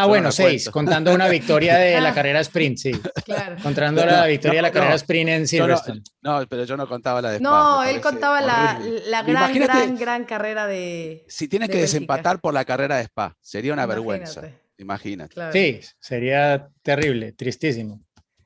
[0.00, 2.92] Ah, bueno, seis, contando una victoria de la carrera sprint, sí.
[3.24, 3.56] Claro.
[3.60, 6.02] Contando la victoria de la carrera sprint en Silverstone.
[6.22, 9.96] No, pero yo no contaba la de Spa, No, él contaba la, la, gran, gran,
[9.96, 11.24] gran carrera de.
[11.28, 14.42] Si tienes que desempatar por la carrera de Spa, sería una vergüenza.
[14.76, 15.52] Imagínate.
[15.52, 18.00] Sí, sería terrible, tristísimo.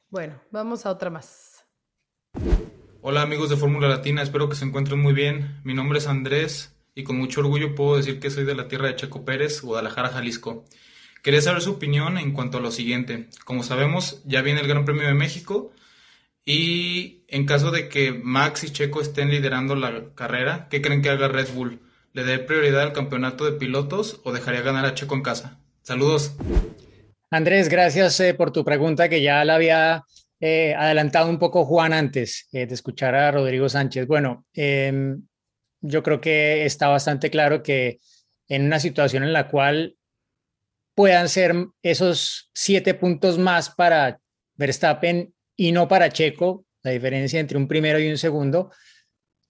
[0.09, 1.67] Bueno, vamos a otra más.
[3.03, 5.61] Hola amigos de Fórmula Latina, espero que se encuentren muy bien.
[5.65, 8.87] Mi nombre es Andrés y con mucho orgullo puedo decir que soy de la tierra
[8.87, 10.65] de Checo Pérez, Guadalajara, Jalisco.
[11.23, 13.29] Quería saber su opinión en cuanto a lo siguiente.
[13.45, 15.73] Como sabemos, ya viene el Gran Premio de México
[16.45, 21.11] y en caso de que Max y Checo estén liderando la carrera, ¿qué creen que
[21.11, 21.81] haga Red Bull?
[22.13, 25.61] ¿Le dé prioridad al campeonato de pilotos o dejaría ganar a Checo en casa?
[25.83, 26.35] Saludos.
[27.31, 30.03] Andrés, gracias eh, por tu pregunta que ya la había
[30.41, 34.09] eh, adelantado un poco Juan antes eh, de escuchar a Rodrigo Sánchez.
[34.09, 35.23] Bueno, em,
[35.81, 38.01] yo creo que está bastante claro que
[38.49, 39.97] en una situación en la cual
[40.95, 44.19] puedan ser esos siete puntos más para
[44.55, 48.71] Verstappen y no para Checo, la diferencia entre un primero y un segundo,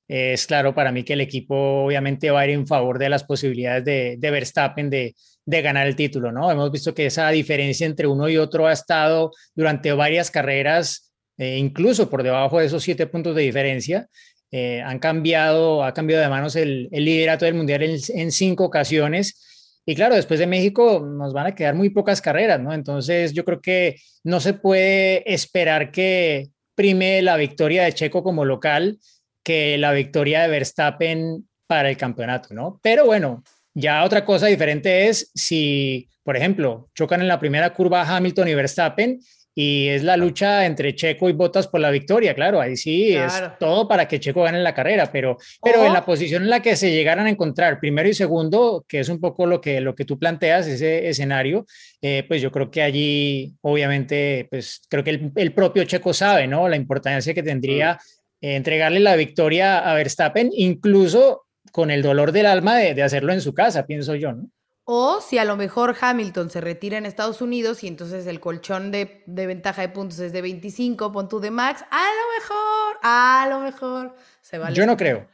[0.09, 3.25] es claro para mí que el equipo obviamente va a ir en favor de las
[3.25, 3.85] posibilidades
[4.21, 5.15] de, Verstappen de,
[5.47, 6.51] ganar el título, ¿no?
[6.51, 11.57] Hemos visto que esa diferencia entre uno y otro ha estado durante varias carreras, eh,
[11.57, 14.09] incluso por debajo de esos siete puntos de diferencia.
[14.51, 19.52] Eh, han cambiado, ha cambiado de manos el, liderato del mundial en cinco ocasiones
[19.85, 22.73] Y claro, después de México nos van a quedar muy pocas carreras, ¿no?
[22.73, 28.45] Entonces yo creo que no se puede esperar que prime la victoria de Checo como
[28.45, 28.99] local
[29.43, 32.79] que la victoria de Verstappen para el campeonato, ¿no?
[32.83, 33.43] Pero bueno,
[33.75, 38.55] ya otra cosa diferente es si, por ejemplo, chocan en la primera curva Hamilton y
[38.55, 39.21] Verstappen
[39.55, 43.35] y es la lucha entre Checo y Bottas por la victoria, claro, ahí sí es
[43.59, 46.75] todo para que Checo gane la carrera, pero, pero en la posición en la que
[46.75, 50.07] se llegaran a encontrar primero y segundo, que es un poco lo que, lo que
[50.07, 51.67] tú planteas, ese escenario,
[52.01, 56.69] eh, pues yo creo que allí, obviamente, pues creo que el, propio Checo sabe, ¿no?
[56.69, 57.95] La importancia que tendría
[58.41, 58.47] mm.
[58.47, 61.43] entregarle la victoria a Verstappen, incluso
[61.73, 64.49] con el dolor del alma de, de hacerlo en su casa, pienso yo, ¿no?
[64.85, 68.91] O si a lo mejor Hamilton se retira en Estados Unidos y entonces el colchón
[68.91, 73.47] de, ventaja de puntos es de 25, pon tú de max, a lo mejor, a
[73.49, 74.71] lo mejor se va.
[74.71, 75.29] Yo no creo.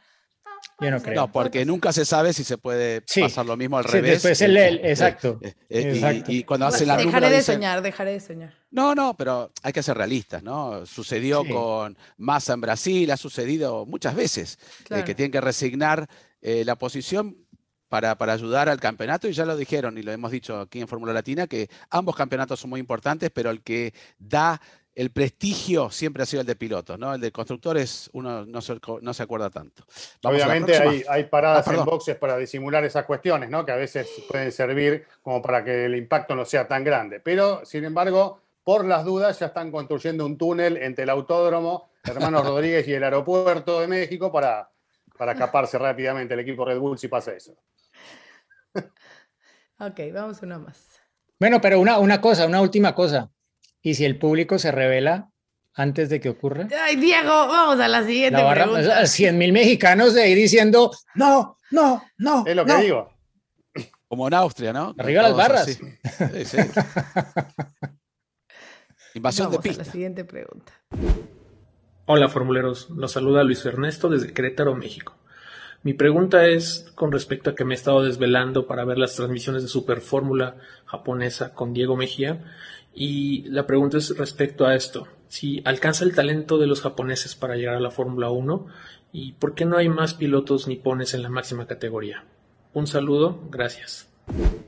[0.79, 1.15] Yo no creo.
[1.15, 4.13] No, porque nunca se sabe si se puede pasar lo mismo al revés.
[4.13, 5.39] Después el, el, exacto.
[5.67, 8.53] Y, cuando hace la Dejaré de soñar, dejaré de soñar.
[8.71, 10.85] No, no, pero hay que ser realistas, ¿no?
[10.85, 16.07] Sucedió con Massa en Brasil, ha sucedido muchas veces eh, que tienen que resignar
[16.41, 17.35] eh, la posición
[17.89, 20.87] para, para, ayudar al campeonato y ya lo dijeron y lo hemos dicho aquí en
[20.87, 24.61] Fórmula Latina que ambos campeonatos son muy importantes, pero el que da
[24.99, 27.13] el prestigio siempre ha sido el de pilotos, ¿no?
[27.13, 29.85] El de constructores uno no se, no se acuerda tanto.
[30.23, 33.65] Obviamente hay, hay, paradas ah, en boxes para disimular esas cuestiones, ¿no?
[33.65, 37.21] Que a veces pueden servir como para que el impacto no sea tan grande.
[37.21, 42.45] Pero, sin embargo, por las dudas ya están construyendo un túnel entre el autódromo, Hermanos
[42.45, 44.69] Rodríguez y el aeropuerto de México para,
[45.17, 47.55] para escaparse rápidamente el equipo Red Bull si pasa eso.
[49.79, 50.99] Ok, vamos una más.
[51.39, 53.31] Bueno, pero una, una cosa, una última cosa.
[53.81, 55.31] ¿Y si el público se revela
[55.73, 56.67] antes de que ocurra?
[56.83, 59.05] Ay, Diego, vamos a la siguiente la pregunta.
[59.05, 62.45] 100 mil mexicanos de ahí diciendo, no, no, no.
[62.45, 63.13] Es lo que digo.
[64.07, 64.95] Como en Austria, ¿no?
[64.97, 65.65] Arriba las barras.
[65.65, 65.77] Sí,
[66.45, 66.57] sí.
[69.13, 69.83] Invasión de pista.
[69.83, 70.73] A la siguiente pregunta.
[72.05, 72.89] Hola, formuleros.
[72.89, 75.18] Los saluda Luis Ernesto desde Querétaro, México.
[75.81, 79.61] Mi pregunta es con respecto a que me he estado desvelando para ver las transmisiones
[79.61, 82.43] de Super Fórmula japonesa con Diego Mejía
[82.93, 85.07] y la pregunta es respecto a esto.
[85.29, 88.65] Si alcanza el talento de los japoneses para llegar a la Fórmula 1
[89.13, 92.25] y por qué no hay más pilotos nipones en la máxima categoría.
[92.73, 94.09] Un saludo, gracias.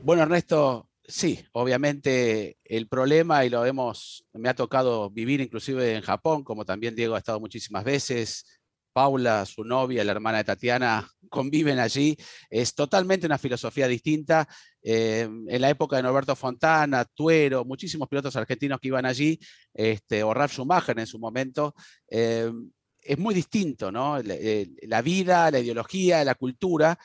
[0.02, 6.02] Bueno, Ernesto, sí, obviamente el problema, y lo hemos, me ha tocado vivir inclusive en
[6.02, 8.61] Japón, como también Diego ha estado muchísimas veces,
[8.92, 12.16] Paula, su novia, la hermana de Tatiana, conviven allí.
[12.50, 14.48] Es totalmente una filosofía distinta.
[14.82, 19.38] Eh, en la época de Norberto Fontana, Tuero, muchísimos pilotos argentinos que iban allí,
[19.72, 21.74] este, o Ralf Schumacher en su momento,
[22.08, 22.50] eh,
[23.02, 24.18] es muy distinto, ¿no?
[24.18, 26.98] Eh, la, vida, la ideología, la cultura.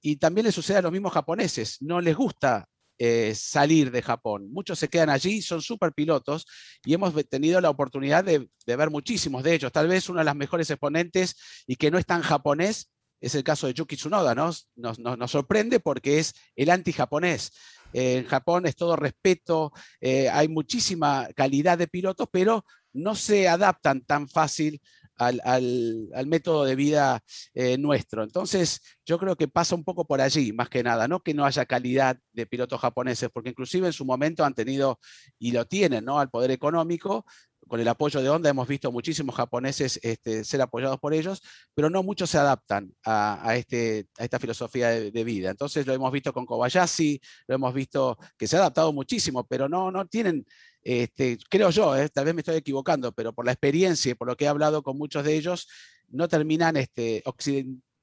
[0.00, 1.82] Y también le sucede a los mismos japoneses.
[1.82, 2.69] No les gusta
[3.02, 4.52] eh, salir de Japón.
[4.52, 6.46] Muchos se quedan allí, son super pilotos
[6.84, 9.72] y hemos tenido la oportunidad de, ver muchísimos de ellos.
[9.72, 11.34] Tal vez uno de los mejores exponentes
[11.66, 14.34] y que no es tan japonés es el caso de Yuki Tsunoda.
[14.34, 17.52] Nos, nos, sorprende porque es el anti-japonés.
[17.94, 19.72] en Japón es todo respeto,
[20.02, 24.78] eh, hay muchísima calidad de pilotos, pero no se adaptan tan fácil
[25.20, 27.22] al, método de vida
[27.54, 28.22] eh, nuestro.
[28.22, 31.44] Entonces, yo creo que pasa un poco por allí, más que nada, no que no
[31.44, 34.98] haya calidad de pilotos japoneses, porque inclusive en su momento han tenido
[35.38, 36.18] y lo tienen, ¿no?
[36.18, 37.24] Al poder económico,
[37.68, 41.40] con el apoyo de Honda hemos visto muchísimos japoneses este, ser apoyados por ellos,
[41.74, 45.50] pero no muchos se adaptan a, este, a esta filosofía de, vida.
[45.50, 49.68] Entonces lo hemos visto con Kobayashi, lo hemos visto que se ha adaptado muchísimo, pero
[49.68, 50.44] no, no tienen
[50.82, 54.28] este, creo yo, eh, tal vez me estoy equivocando, pero por la experiencia y por
[54.28, 55.68] lo que he hablado con muchos de ellos,
[56.08, 57.22] no terminan este,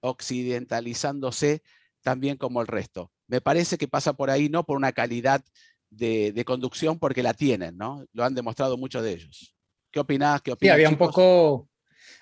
[0.02, 1.62] occidentalizándose
[2.02, 3.12] tan bien como el resto.
[3.28, 5.44] Me parece que pasa por ahí no por una calidad
[5.90, 8.06] de, conducción, porque la tienen, ¿no?
[8.14, 9.56] Lo han demostrado muchos de ellos.
[9.92, 10.42] ¿Qué opinás?
[10.42, 11.70] ¿Qué opinás, había un poco,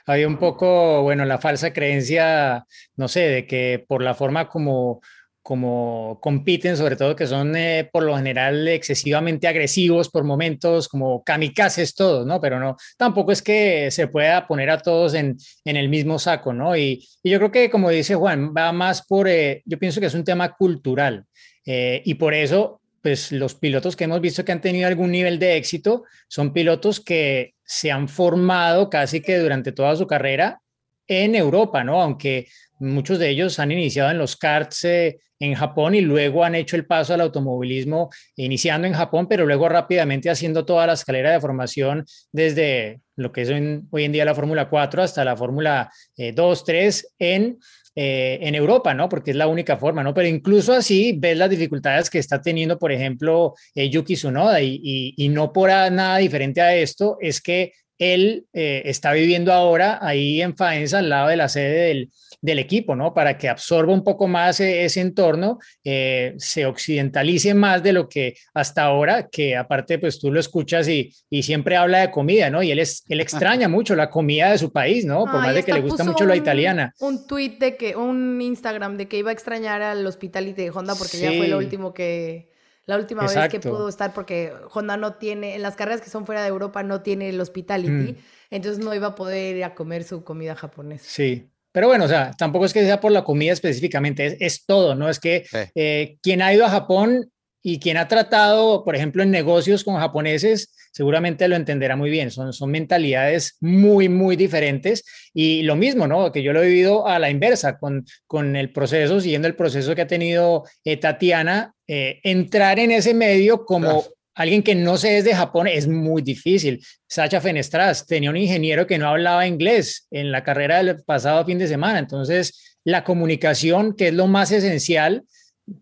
[0.06, 5.01] había un poco, bueno, la falsa creencia, no sé, de que por la forma como
[5.46, 11.24] como compiten, sobre todo que son eh, por lo general excesivamente agresivos por momentos, como
[11.24, 12.41] kamikazes todos, ¿no?
[12.41, 16.52] Pero no, tampoco es que se pueda poner a todos en, en el mismo saco,
[16.52, 16.76] ¿no?
[16.76, 20.08] Y, y, yo creo que, como dice Juan, va más por, eh, yo pienso que
[20.08, 21.26] es un tema cultural
[21.64, 25.38] eh, y por eso, pues los pilotos que hemos visto que han tenido algún nivel
[25.38, 30.64] de éxito son pilotos que se han formado casi que durante toda su carrera
[31.08, 32.02] en Europa, ¿no?
[32.02, 32.48] Aunque
[32.80, 36.76] muchos de ellos han iniciado en los karts eh, en Japón y luego han hecho
[36.76, 41.41] el paso al automovilismo, iniciando en Japón, pero luego rápidamente haciendo toda la escalera de
[41.41, 46.59] formación desde lo que es hoy en día la Fórmula 4 hasta la Fórmula 2,
[46.59, 47.59] eh, 3 en
[47.97, 49.07] eh, en Europa, ¿no?
[49.07, 50.13] Porque es la única forma, ¿no?
[50.13, 55.13] Pero incluso así ves las dificultades que está teniendo, por ejemplo, eh, Yuki Tsunoda y,
[55.15, 60.57] y, no por nada diferente a esto, es que él está viviendo ahora ahí en
[60.57, 62.11] Faenza, al lado de la sede del,
[62.46, 63.14] del equipo, ¿no?
[63.14, 68.08] Para que absorba un poco más e-, ese entorno, eh, se occidentalice más de lo
[68.08, 72.52] que hasta ahora, que aparte, pues tú lo escuchas y, y siempre habla de comida,
[72.52, 72.62] ¿no?
[72.62, 75.26] Y él, es, él extraña mucho la comida de su país, ¿no?
[75.26, 76.93] Por más de que le gusta mucho la italiana.
[77.00, 80.93] Un tweet de que, un Instagram de que iba a extrañar al hospitality de Honda
[80.96, 82.54] porque ya fue lo último que
[82.86, 86.28] la última vez que pudo estar porque Honda no tiene, en las carreras que son
[86.28, 88.18] fuera de Europa no tiene el hospitality, mm.
[88.52, 91.06] entonces no iba a poder ir a comer su comida japonesa.
[91.08, 94.95] Sí, pero bueno, o sea, tampoco es que sea por la comida específicamente, es, todo,
[94.95, 95.09] ¿no?
[95.09, 95.45] Es que
[95.76, 97.30] eh, quien ha ido a Japón
[97.61, 102.32] y quien ha tratado, por ejemplo, en negocios con japoneses, seguramente lo entenderá muy bien.
[102.32, 105.03] Son, son mentalidades muy, muy diferentes.
[105.34, 106.32] Y lo mismo, ¿no?
[106.32, 109.95] Que yo lo he vivido a la inversa, con, con el proceso, siguiendo el proceso
[109.95, 114.05] que ha tenido eh, Tatiana, eh, entrar en ese medio como
[114.36, 116.86] alguien que no se es de Japón es muy difícil.
[117.07, 121.57] Sacha Fenestras tenía un ingeniero que no hablaba inglés en la carrera del pasado fin
[121.57, 121.99] de semana.
[121.99, 125.23] Entonces, la comunicación, que es lo más esencial,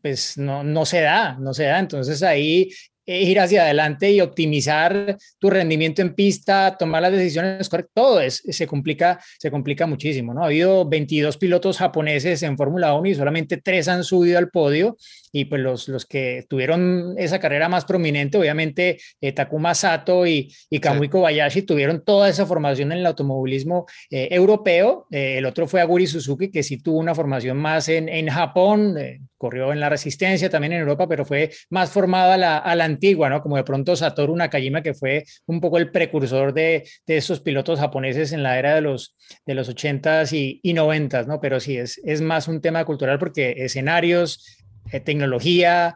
[0.02, 1.80] pues no, no se da, no se da.
[1.80, 2.70] Entonces ahí
[3.06, 8.44] ir hacia adelante y optimizar tu rendimiento en pista, tomar las decisiones correctas, todo es,
[8.48, 10.44] se, complica, se complica muchísimo, ¿no?
[10.44, 14.98] Ha habido 22 pilotos japoneses en Fórmula 1 y solamente tres han subido al podio
[15.32, 20.54] y pues los, los que tuvieron esa carrera más prominente, obviamente eh, Takuma Sato y,
[20.70, 25.68] y Kamui Kobayashi tuvieron toda esa formación en el automovilismo eh, europeo, eh, el otro
[25.68, 28.96] fue Aguri Suzuki que sí tuvo una formación más en, en Japón,
[29.38, 32.86] corrió en la resistencia también en Europa, pero fue más formada a la, a la
[32.94, 33.42] antigua, ¿no?
[33.42, 37.80] Como de pronto Satoru Nakajima, que fue un poco el precursor de, de esos pilotos
[37.80, 39.16] japoneses en la era de los,
[39.46, 41.40] de los 80s y, y 90s, ¿no?
[41.40, 44.58] Pero sí, es, es más un tema cultural porque escenarios,
[44.92, 45.96] eh, tecnología,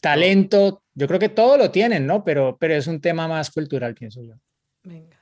[0.00, 2.24] talento, yo creo que todo lo tienen, ¿no?
[2.24, 4.34] Pero, pero es un tema más cultural, pienso yo.
[4.82, 5.16] Venga.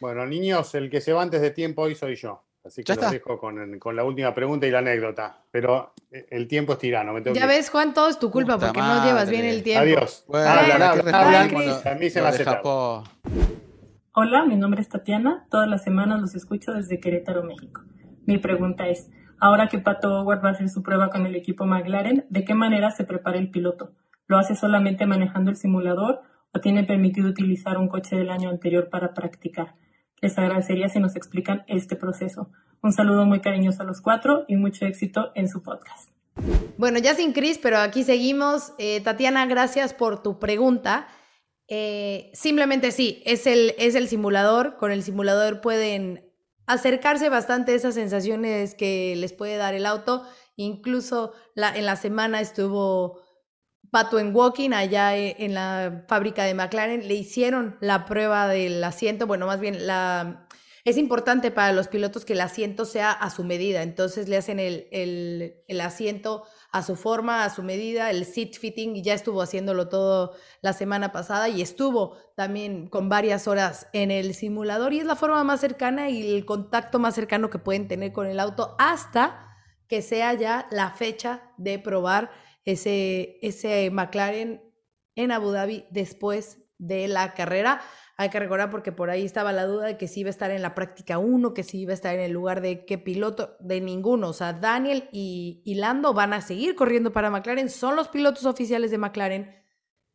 [0.00, 2.42] Bueno, niños, el que se va antes de tiempo hoy soy yo.
[2.64, 5.44] Así que los dejo con, con, la última pregunta y la anécdota.
[5.50, 7.18] Pero eh, el tiempo es tirano.
[7.18, 9.82] ya ves, Juan, todo es tu culpa porque no llevas bien el tiempo.
[9.82, 10.26] Adiós.
[10.32, 12.44] a mí se me hace
[14.12, 15.46] Hola, mi nombre es Tatiana.
[15.50, 17.82] Todas las semanas los escucho desde Querétaro, México.
[18.26, 19.08] Mi pregunta es,
[19.38, 22.54] ahora que Pato Howard va a hacer su prueba con el equipo McLaren, ¿de qué
[22.54, 23.94] manera se prepara el piloto?
[24.26, 26.20] ¿Lo hace solamente manejando el simulador
[26.52, 29.76] o tiene permitido utilizar un coche del año anterior para practicar?
[30.20, 32.50] Les agradecería si nos explican este proceso.
[32.82, 36.10] Un saludo muy cariñoso a los cuatro y mucho éxito en su podcast.
[36.78, 38.72] Bueno, ya sin Cris, pero aquí seguimos.
[38.78, 41.08] Eh, Tatiana, gracias por tu pregunta.
[41.68, 44.76] Eh, simplemente sí, es el, es el simulador.
[44.76, 46.30] Con el simulador pueden
[46.66, 50.24] acercarse bastante a esas sensaciones que les puede dar el auto.
[50.56, 53.20] Incluso en la semana estuvo
[53.90, 58.82] Pato en Walking, allá e, en la fábrica de McLaren, le hicieron la prueba del
[58.84, 60.46] asiento, bueno, más bien la...
[60.82, 64.58] Es importante para los pilotos que el asiento sea a su medida, entonces le hacen
[64.58, 64.88] el,
[65.68, 70.32] el, asiento a su forma, a su medida, el seat fitting, ya estuvo haciéndolo todo
[70.62, 75.16] la semana pasada y estuvo también con varias horas en el simulador y es la
[75.16, 79.50] forma más cercana y el contacto más cercano que pueden tener con el auto hasta
[79.86, 82.30] que sea ya la fecha de probar
[82.64, 84.62] ese, ese McLaren
[85.14, 87.80] en Abu Dhabi después de la carrera.
[88.16, 90.50] Hay que recordar porque por ahí estaba la duda de que si iba a estar
[90.50, 93.56] en la práctica 1, que si iba a estar en el lugar de qué piloto,
[93.60, 94.28] de ninguno.
[94.28, 98.90] O sea, Daniel y, Lando van a seguir corriendo para McLaren, son los pilotos oficiales
[98.90, 99.54] de McLaren.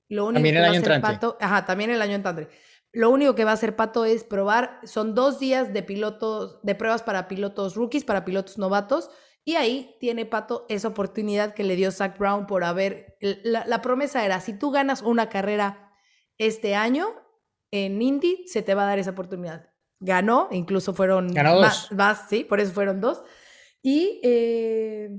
[0.07, 1.07] Lo único también el año entrante.
[1.07, 2.47] Pato, ajá, también el año entrante.
[2.91, 6.75] Lo único que va a hacer Pato es probar, son dos días de pilotos, de
[6.75, 9.09] pruebas para pilotos rookies, para pilotos novatos.
[9.47, 13.15] Y ahí tiene Pato esa oportunidad que le dio Zach Brown por haber.
[13.21, 15.93] La, promesa era: si tú ganas una carrera
[16.39, 17.09] este año
[17.71, 19.69] en Indy, se te va a dar esa oportunidad.
[19.99, 21.91] Ganó, incluso fueron Ganó dos.
[21.91, 23.21] Más, sí, por eso fueron dos.
[23.83, 25.11] Y eh,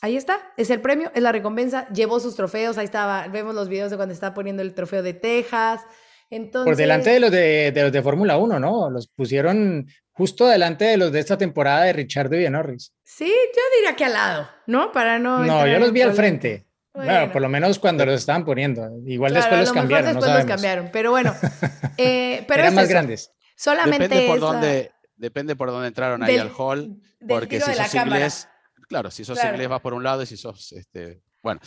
[0.00, 1.88] ahí está, es el premio, es la recompensa.
[1.88, 5.14] Llevó sus trofeos, ahí estaba, vemos los videos de cuando está poniendo el trofeo de
[5.14, 5.82] Texas.
[6.30, 8.90] Entonces, por delante de los de, de, de Fórmula 1, ¿no?
[8.90, 9.88] Los pusieron
[10.20, 12.92] justo delante de los de esta temporada de Richard y Norris.
[13.02, 14.92] Sí, yo diría que al lado, ¿no?
[14.92, 15.42] Para no.
[15.46, 16.66] No, yo los vi al frente.
[16.92, 17.32] Bueno.
[17.32, 18.86] por lo menos cuando los estaban poniendo.
[19.06, 20.12] Igual después los cambiaron.
[20.12, 21.34] Después los cambiaron, pero bueno.
[22.02, 23.30] Eh, pero Eran más grandes.
[23.56, 26.96] Solamente depende por dónde, depende por dónde entraron ahí al hall,
[27.28, 28.48] porque si sos inglés,
[28.88, 31.60] claro, si sos inglés vas por un lado y si sos, este, bueno.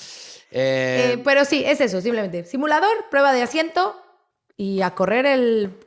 [0.49, 2.45] Eh, eh, pero sí, es eso, simplemente.
[2.45, 3.95] Simulador, prueba de asiento
[4.57, 5.77] y a correr el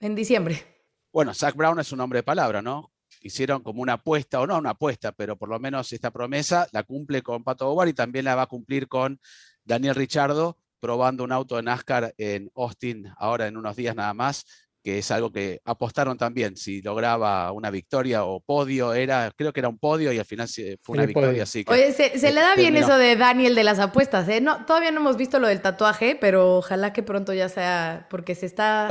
[0.00, 0.73] en diciembre.
[1.14, 2.90] Bueno, Zach Brown es un hombre de palabra, ¿no?
[3.20, 6.82] hicieron como una apuesta, o no una apuesta, pero por lo menos esta promesa la
[6.82, 9.20] cumple con Pato Howard y también la va a cumplir con
[9.64, 14.44] Daniel Richardo, probando un auto de NASCAR en Austin ahora en unos días nada más,
[14.82, 19.60] que es algo que apostaron también, si lograba una victoria o podio, era, creo que
[19.60, 20.48] era un podio y al final
[20.82, 21.44] fue una victoria.
[21.44, 24.40] Así Oye, se, le da bien eso de Daniel de las apuestas, ¿eh?
[24.40, 28.34] No, todavía no hemos visto lo del tatuaje, pero ojalá que pronto ya sea, porque
[28.34, 28.88] se está,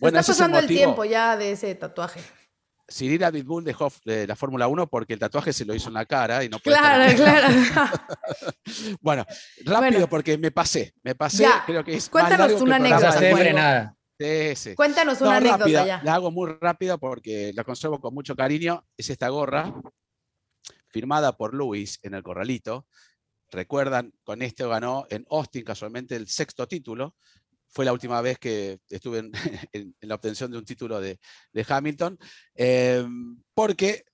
[0.00, 2.20] está pasando el, tiempo ya de ese tatuaje.
[2.90, 6.42] Cyril Bull dejó la Fórmula 1 porque el tatuaje se lo hizo en la cara
[6.42, 7.48] y no puede Claro, claro.
[9.00, 9.24] bueno,
[9.64, 13.96] rápido porque me pasé, me pasé, creo que es Cuéntanos una anécdota.
[14.18, 14.74] Sí, sí.
[14.74, 16.02] Cuéntanos una anécdota ya.
[16.02, 18.84] La hago muy rápido porque la conservo con mucho cariño.
[18.96, 19.72] Es esta gorra
[20.88, 22.86] firmada por Luis en el Corralito.
[23.50, 27.16] Recuerdan, con este ganó en Austin casualmente el sexto título
[27.70, 29.32] fue la última vez que estuve en,
[30.00, 31.18] la obtención de un título de,
[31.66, 32.18] Hamilton,
[32.54, 34.04] em, porque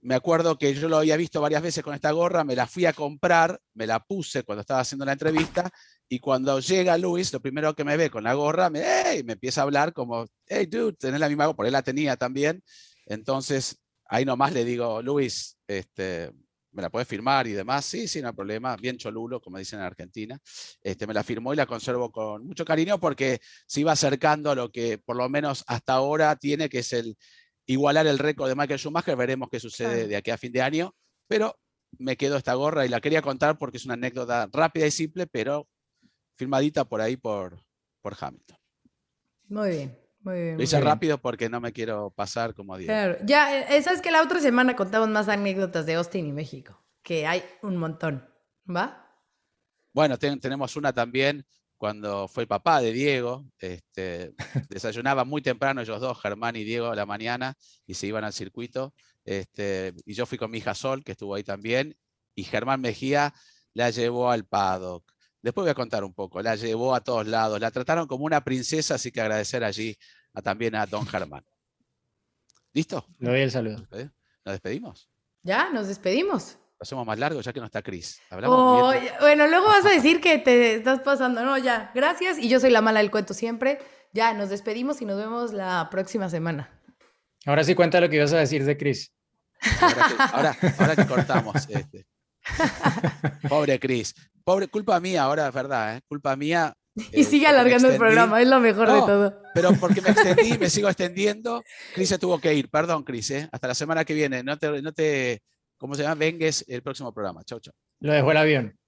[0.00, 2.86] me acuerdo que yo lo había visto varias veces con esta gorra, me la fui
[2.86, 5.70] a comprar, me la puse cuando estaba haciendo la entrevista,
[6.08, 8.82] y cuando llega Luis, lo primero que me ve con la gorra, me,
[9.24, 12.16] me empieza a hablar como, hey, dude, tenés la misma gorra, por él la tenía
[12.16, 12.62] también.
[13.06, 16.32] Entonces, ahí nomás le digo, Luis, este,
[16.72, 19.86] me la puedes firmar y demás, sí, sin no problema, bien cholulo, como dicen en
[19.86, 20.38] Argentina.
[20.82, 24.54] Este, me la firmó y la conservo con mucho cariño porque se iba acercando a
[24.54, 27.16] lo que por lo menos hasta ahora tiene, que es el
[27.66, 30.94] igualar el récord de Michael Schumacher, veremos qué sucede de aquí a fin de año,
[31.28, 31.58] pero
[31.98, 35.26] me quedo esta gorra y la quería contar porque es una anécdota rápida y simple,
[35.26, 35.68] pero
[36.36, 37.62] firmadita por ahí por,
[38.00, 38.58] por Hamilton.
[39.48, 40.01] Muy bien.
[40.24, 42.86] Bien, Lo hice rápido porque no me quiero pasar como día.
[42.86, 46.80] Claro, ya, eh, sabes que la otra semana contamos más anécdotas de Austin y México,
[47.02, 48.28] que hay un montón,
[48.68, 48.98] ¿va?
[49.92, 51.44] Bueno, tenemos una también
[51.82, 54.34] cuando fue el papá de Diego, este,
[54.70, 58.32] desayunaba muy temprano ellos dos, Germán y Diego, a la mañana, y se iban al
[58.32, 58.94] circuito.
[59.24, 61.96] Este, y yo fui con mi hija Sol, que estuvo ahí también,
[62.36, 63.34] y Germán Mejía
[63.74, 65.12] la llevó al paddock.
[65.42, 66.40] Después voy a contar un poco.
[66.40, 67.60] La llevó a todos lados.
[67.60, 69.96] La trataron como una princesa, así que agradecer allí
[70.32, 71.44] a, también a Don Germán.
[72.72, 73.04] ¿Listo?
[73.18, 73.86] Le doy el saludo.
[73.90, 75.10] ¿Nos despedimos?
[75.42, 76.58] Ya, nos despedimos.
[76.78, 78.20] Lo hacemos más largo ya que no está Cris.
[78.44, 81.44] Oh, bueno, luego vas a decir que te estás pasando.
[81.44, 81.90] No, ya.
[81.94, 82.38] Gracias.
[82.38, 83.78] Y yo soy la mala del cuento siempre.
[84.12, 86.70] Ya, nos despedimos y nos vemos la próxima semana.
[87.46, 89.12] Ahora sí cuenta lo que ibas a decir de Cris.
[90.32, 90.56] Ahora,
[90.96, 91.68] que, cortamos.
[91.68, 92.06] Este.
[93.48, 94.14] Pobre Cris.
[94.44, 96.00] Pobre, culpa mía ahora, es verdad, ¿eh?
[96.08, 96.74] culpa mía.
[97.12, 99.42] y sigue alargando el programa, es lo mejor de todo.
[99.54, 101.62] Pero porque me extendí, me sigo extendiendo.
[101.94, 103.48] Cris se tuvo que ir, perdón, Cris, ¿eh?
[103.52, 104.42] hasta la semana que viene.
[104.42, 105.42] No te, no te,
[105.78, 106.16] ¿cómo se llama?
[106.16, 107.44] Vengues el próximo programa.
[107.44, 107.74] Chau, chau.
[108.00, 108.78] Lo dejó el avión.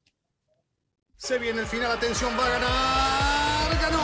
[1.16, 4.03] Se viene el final, atención, va a ganar, ganó.